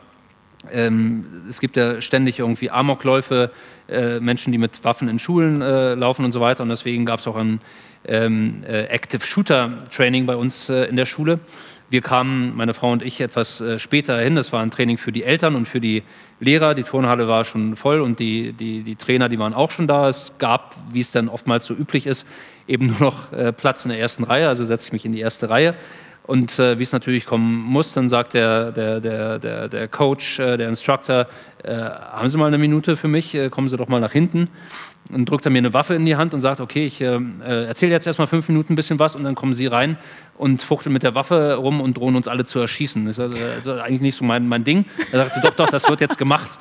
[0.70, 3.50] ähm, es gibt ja ständig irgendwie Amokläufe,
[3.88, 6.62] äh, Menschen, die mit Waffen in Schulen äh, laufen und so weiter.
[6.62, 7.60] Und deswegen gab es auch ein
[8.06, 11.40] ähm, äh, Active Shooter Training bei uns äh, in der Schule.
[11.92, 14.34] Wir kamen, meine Frau und ich, etwas äh, später hin.
[14.34, 16.02] Das war ein Training für die Eltern und für die
[16.40, 16.74] Lehrer.
[16.74, 20.08] Die Turnhalle war schon voll und die, die, die Trainer, die waren auch schon da.
[20.08, 22.26] Es gab, wie es dann oftmals so üblich ist,
[22.66, 24.48] eben nur noch äh, Platz in der ersten Reihe.
[24.48, 25.74] Also setze ich mich in die erste Reihe.
[26.24, 30.38] Und äh, wie es natürlich kommen muss, dann sagt der, der, der, der, der Coach,
[30.38, 31.26] äh, der Instructor,
[31.62, 34.48] äh, haben Sie mal eine Minute für mich, äh, kommen Sie doch mal nach hinten.
[35.12, 37.66] Und drückt er mir eine Waffe in die Hand und sagt, okay, ich äh, äh,
[37.66, 39.98] erzähle jetzt erstmal fünf Minuten ein bisschen was und dann kommen Sie rein
[40.38, 43.06] und fuchteln mit der Waffe rum und drohen uns alle zu erschießen.
[43.06, 44.86] Das ist, also, das ist eigentlich nicht so mein, mein Ding.
[45.12, 46.58] Er sagte, doch, doch, das wird jetzt gemacht.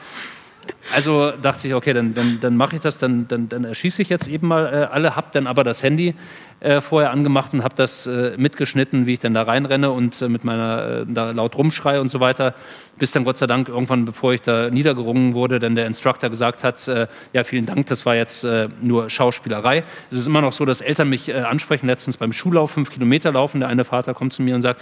[0.94, 4.10] Also dachte ich, okay, dann, dann, dann mache ich das, dann, dann, dann erschieße ich
[4.10, 6.16] jetzt eben mal äh, alle, habe dann aber das Handy
[6.60, 10.30] äh, vorher angemacht und habe das äh, mitgeschnitten, wie ich dann da reinrenne und äh,
[10.30, 12.54] mit meiner äh, da laut rumschreie und so weiter,
[12.98, 16.64] bis dann Gott sei Dank irgendwann, bevor ich da niedergerungen wurde, dann der Instructor gesagt
[16.64, 18.46] hat, äh, ja vielen Dank, das war jetzt
[18.82, 19.84] nur Schauspielerei.
[20.12, 23.60] Es ist immer noch so, dass Eltern mich ansprechen, letztens beim Schullauf fünf Kilometer laufen,
[23.60, 24.82] der eine Vater kommt zu mir und sagt,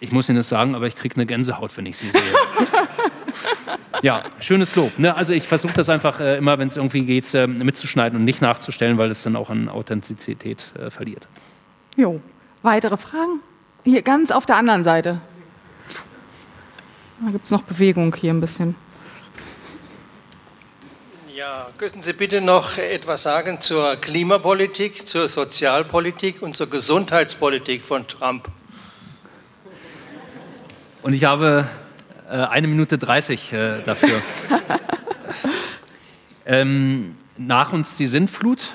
[0.00, 2.20] ich muss Ihnen das sagen, aber ich kriege eine Gänsehaut, wenn ich Sie sehe.
[4.02, 4.98] ja, schönes Lob.
[4.98, 5.14] Ne?
[5.14, 8.42] Also ich versuche das einfach äh, immer, wenn es irgendwie geht, äh, mitzuschneiden und nicht
[8.42, 11.28] nachzustellen, weil es dann auch an Authentizität äh, verliert.
[11.96, 12.20] Jo.
[12.62, 13.40] Weitere Fragen?
[13.84, 15.20] Hier ganz auf der anderen Seite.
[17.22, 18.74] Da gibt es noch Bewegung hier ein bisschen.
[21.34, 28.06] Ja, könnten Sie bitte noch etwas sagen zur Klimapolitik, zur Sozialpolitik und zur Gesundheitspolitik von
[28.06, 28.48] Trump?
[31.02, 31.68] Und ich habe
[32.28, 34.22] äh, eine Minute 30 äh, dafür.
[36.46, 38.68] ähm, nach uns die Sintflut.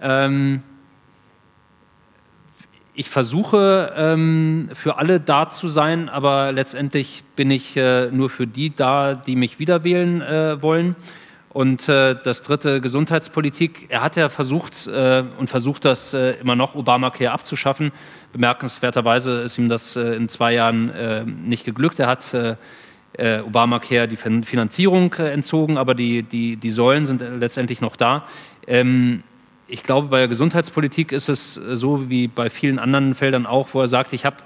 [0.00, 0.62] Ähm,
[2.94, 8.46] ich versuche ähm, für alle da zu sein, aber letztendlich bin ich äh, nur für
[8.46, 10.96] die da, die mich wieder wählen äh, wollen.
[11.50, 13.86] Und äh, das dritte, Gesundheitspolitik.
[13.88, 17.92] Er hat ja versucht äh, und versucht das äh, immer noch, Obamacare abzuschaffen.
[18.32, 21.98] Bemerkenswerterweise ist ihm das äh, in zwei Jahren äh, nicht geglückt.
[21.98, 22.56] Er hat äh,
[23.40, 28.26] Obamacare die Finanzierung entzogen, aber die, die, die Säulen sind letztendlich noch da.
[28.66, 29.22] Ähm,
[29.66, 33.80] ich glaube, bei der Gesundheitspolitik ist es so wie bei vielen anderen Feldern auch, wo
[33.80, 34.36] er sagt, ich habe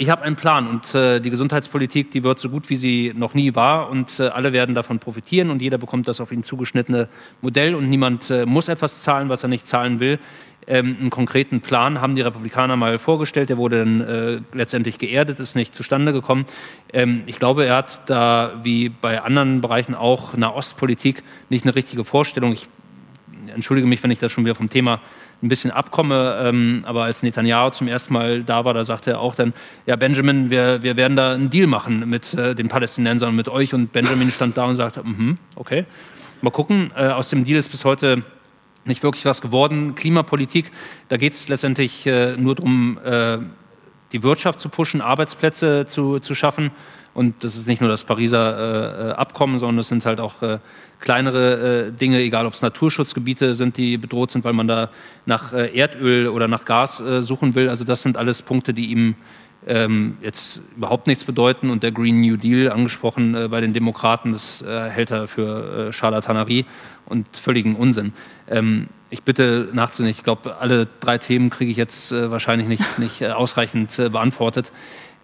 [0.00, 3.56] ich habe einen Plan und die Gesundheitspolitik, die wird so gut, wie sie noch nie
[3.56, 7.08] war und alle werden davon profitieren und jeder bekommt das auf ihn zugeschnittene
[7.42, 10.20] Modell und niemand muss etwas zahlen, was er nicht zahlen will.
[10.68, 15.40] Ähm, einen konkreten Plan haben die Republikaner mal vorgestellt, der wurde dann äh, letztendlich geerdet,
[15.40, 16.44] ist nicht zustande gekommen.
[16.92, 22.04] Ähm, ich glaube, er hat da wie bei anderen Bereichen auch Nahostpolitik nicht eine richtige
[22.04, 22.52] Vorstellung.
[22.52, 22.68] Ich
[23.54, 25.00] entschuldige mich, wenn ich das schon wieder vom Thema
[25.42, 26.38] ein bisschen abkomme.
[26.42, 29.54] Ähm, aber als Netanyahu zum ersten Mal da war, da sagte er auch dann,
[29.86, 33.48] ja Benjamin, wir, wir werden da einen Deal machen mit äh, den Palästinensern und mit
[33.48, 33.72] euch.
[33.72, 35.86] Und Benjamin stand da und sagte, mm okay,
[36.42, 36.90] mal gucken.
[36.96, 38.22] Äh, aus dem Deal ist bis heute
[38.88, 39.94] nicht wirklich was geworden.
[39.94, 40.72] Klimapolitik,
[41.08, 43.38] da geht es letztendlich äh, nur darum, äh,
[44.12, 46.70] die Wirtschaft zu pushen, Arbeitsplätze zu, zu schaffen.
[47.14, 50.58] Und das ist nicht nur das Pariser äh, Abkommen, sondern es sind halt auch äh,
[51.00, 54.90] kleinere äh, Dinge, egal ob es Naturschutzgebiete sind, die bedroht sind, weil man da
[55.26, 57.68] nach äh, Erdöl oder nach Gas äh, suchen will.
[57.68, 59.14] Also das sind alles Punkte, die ihm
[59.66, 61.70] ähm, jetzt überhaupt nichts bedeuten.
[61.70, 65.88] Und der Green New Deal, angesprochen äh, bei den Demokraten, das äh, hält er für
[65.88, 66.66] äh, Charlatanerie
[67.06, 68.12] und völligen Unsinn.
[68.50, 73.24] Ähm, ich bitte nachzunehmen, ich glaube, alle drei Themen kriege ich jetzt wahrscheinlich nicht, nicht
[73.24, 74.70] ausreichend beantwortet.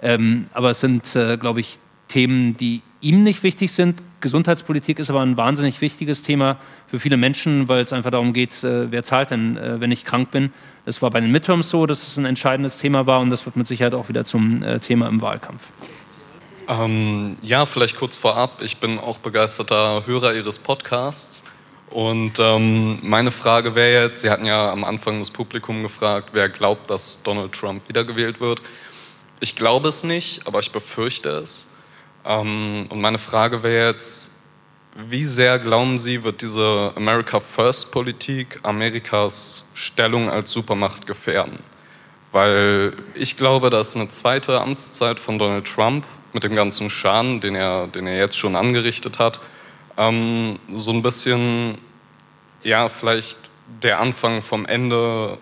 [0.01, 4.03] Ähm, aber es sind, glaube ich, Themen, die ihm nicht wichtig sind.
[4.21, 6.57] Gesundheitspolitik ist aber ein wahnsinnig wichtiges Thema
[6.87, 10.05] für viele Menschen, weil es einfach darum geht, äh, wer zahlt denn, äh, wenn ich
[10.05, 10.53] krank bin.
[10.87, 13.57] Das war bei den Midterms so, dass es ein entscheidendes Thema war und das wird
[13.57, 15.65] mit Sicherheit auch wieder zum äh, Thema im Wahlkampf.
[16.69, 18.63] Ähm, ja, vielleicht kurz vorab.
[18.63, 21.45] Ich bin auch begeisterter Hörer Ihres Podcasts.
[21.91, 26.49] Und ähm, meine Frage wäre jetzt, Sie hatten ja am Anfang das Publikum gefragt, wer
[26.49, 28.63] glaubt, dass Donald Trump wiedergewählt wird.
[29.41, 31.75] Ich glaube es nicht, aber ich befürchte es.
[32.25, 34.45] Ähm, und meine Frage wäre jetzt,
[34.97, 41.59] wie sehr glauben Sie, wird diese America First Politik Amerikas Stellung als Supermacht gefährden?
[42.33, 47.55] Weil ich glaube, dass eine zweite Amtszeit von Donald Trump mit dem ganzen Schaden, den
[47.55, 49.41] er, den er jetzt schon angerichtet hat,
[49.97, 51.79] ähm, so ein bisschen,
[52.63, 53.39] ja, vielleicht
[53.83, 55.39] der Anfang vom Ende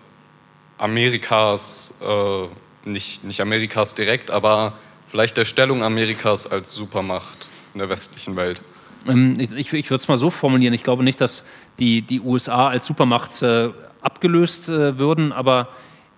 [0.77, 4.73] Amerikas, äh, nicht, nicht Amerikas direkt, aber
[5.07, 8.61] vielleicht der Stellung Amerikas als Supermacht in der westlichen Welt?
[9.07, 10.73] Ähm, ich, ich würde es mal so formulieren.
[10.73, 11.45] Ich glaube nicht, dass
[11.79, 13.69] die, die USA als Supermacht äh,
[14.01, 15.69] abgelöst äh, würden, aber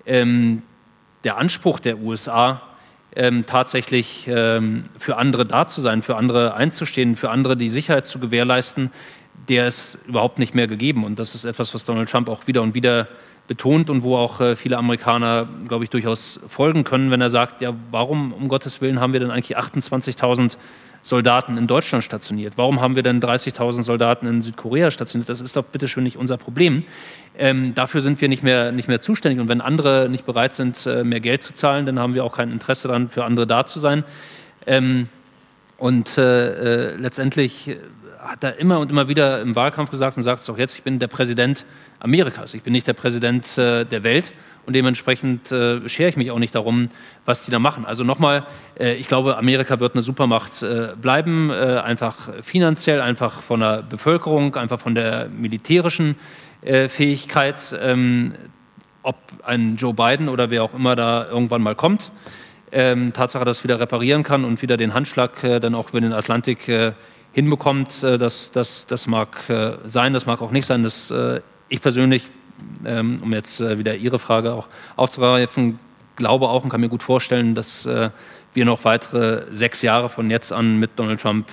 [0.05, 0.63] ähm,
[1.23, 2.61] der Anspruch der USA,
[3.15, 8.05] ähm, tatsächlich ähm, für andere da zu sein, für andere einzustehen, für andere die Sicherheit
[8.05, 8.91] zu gewährleisten,
[9.49, 11.03] der ist überhaupt nicht mehr gegeben.
[11.03, 13.07] Und das ist etwas, was Donald Trump auch wieder und wieder
[13.47, 17.61] betont und wo auch äh, viele Amerikaner, glaube ich, durchaus folgen können, wenn er sagt,
[17.61, 20.57] ja, warum um Gottes Willen haben wir denn eigentlich 28.000
[21.03, 22.57] Soldaten in Deutschland stationiert?
[22.57, 25.29] Warum haben wir denn 30.000 Soldaten in Südkorea stationiert?
[25.29, 26.83] Das ist doch bitteschön nicht unser Problem.
[27.37, 29.39] Ähm, dafür sind wir nicht mehr, nicht mehr zuständig.
[29.39, 32.35] Und wenn andere nicht bereit sind, äh, mehr Geld zu zahlen, dann haben wir auch
[32.35, 34.03] kein Interesse daran, für andere da zu sein.
[34.65, 35.09] Ähm,
[35.77, 37.75] und äh, äh, letztendlich
[38.19, 40.83] hat er immer und immer wieder im Wahlkampf gesagt und sagt es auch jetzt, ich
[40.83, 41.65] bin der Präsident
[41.99, 44.33] Amerikas, ich bin nicht der Präsident äh, der Welt.
[44.65, 46.89] und dementsprechend äh, schere ich mich auch nicht darum,
[47.23, 47.85] was die da machen.
[47.85, 48.47] Also nochmal,
[48.79, 53.83] äh, ich glaube, Amerika wird eine Supermacht äh, bleiben, äh, einfach finanziell, einfach von der
[53.83, 56.44] Bevölkerung, einfach von der militärischen äh,
[56.89, 58.33] Fähigkeit, ähm,
[59.03, 62.11] ob ein Joe Biden oder wer auch immer da irgendwann mal kommt.
[62.71, 66.13] Ähm, Tatsache, dass wieder reparieren kann und wieder den Handschlag äh, dann auch über den
[66.13, 66.71] Atlantik
[67.33, 69.37] hinbekommt, das, das, das mag
[69.83, 70.83] sein, das mag auch nicht sein.
[70.83, 71.13] Das,
[71.67, 72.31] ich persönlich
[72.85, 75.79] ähm, um jetzt äh, wieder Ihre Frage auch aufzugreifen,
[76.15, 78.09] glaube auch und kann mir gut vorstellen, dass äh,
[78.53, 81.51] wir noch weitere sechs Jahre von jetzt an mit Donald Trump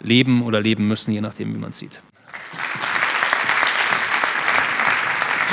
[0.00, 2.00] leben oder leben müssen, je nachdem, wie man es sieht.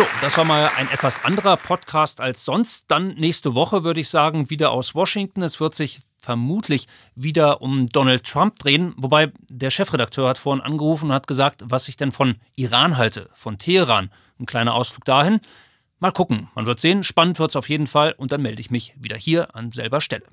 [0.02, 2.86] So, das war mal ein etwas anderer Podcast als sonst.
[2.90, 5.44] Dann nächste Woche würde ich sagen, wieder aus Washington.
[5.44, 8.96] Es wird sich vermutlich wieder um Donald Trump drehen.
[8.98, 13.30] Wobei der Chefredakteur hat vorhin angerufen und hat gesagt, was ich denn von Iran halte,
[13.36, 14.10] von Teheran.
[14.40, 15.40] Ein kleiner Ausflug dahin.
[16.00, 17.04] Mal gucken, man wird sehen.
[17.04, 20.02] Spannend wird es auf jeden Fall und dann melde ich mich wieder hier an selber
[20.02, 20.26] Stelle.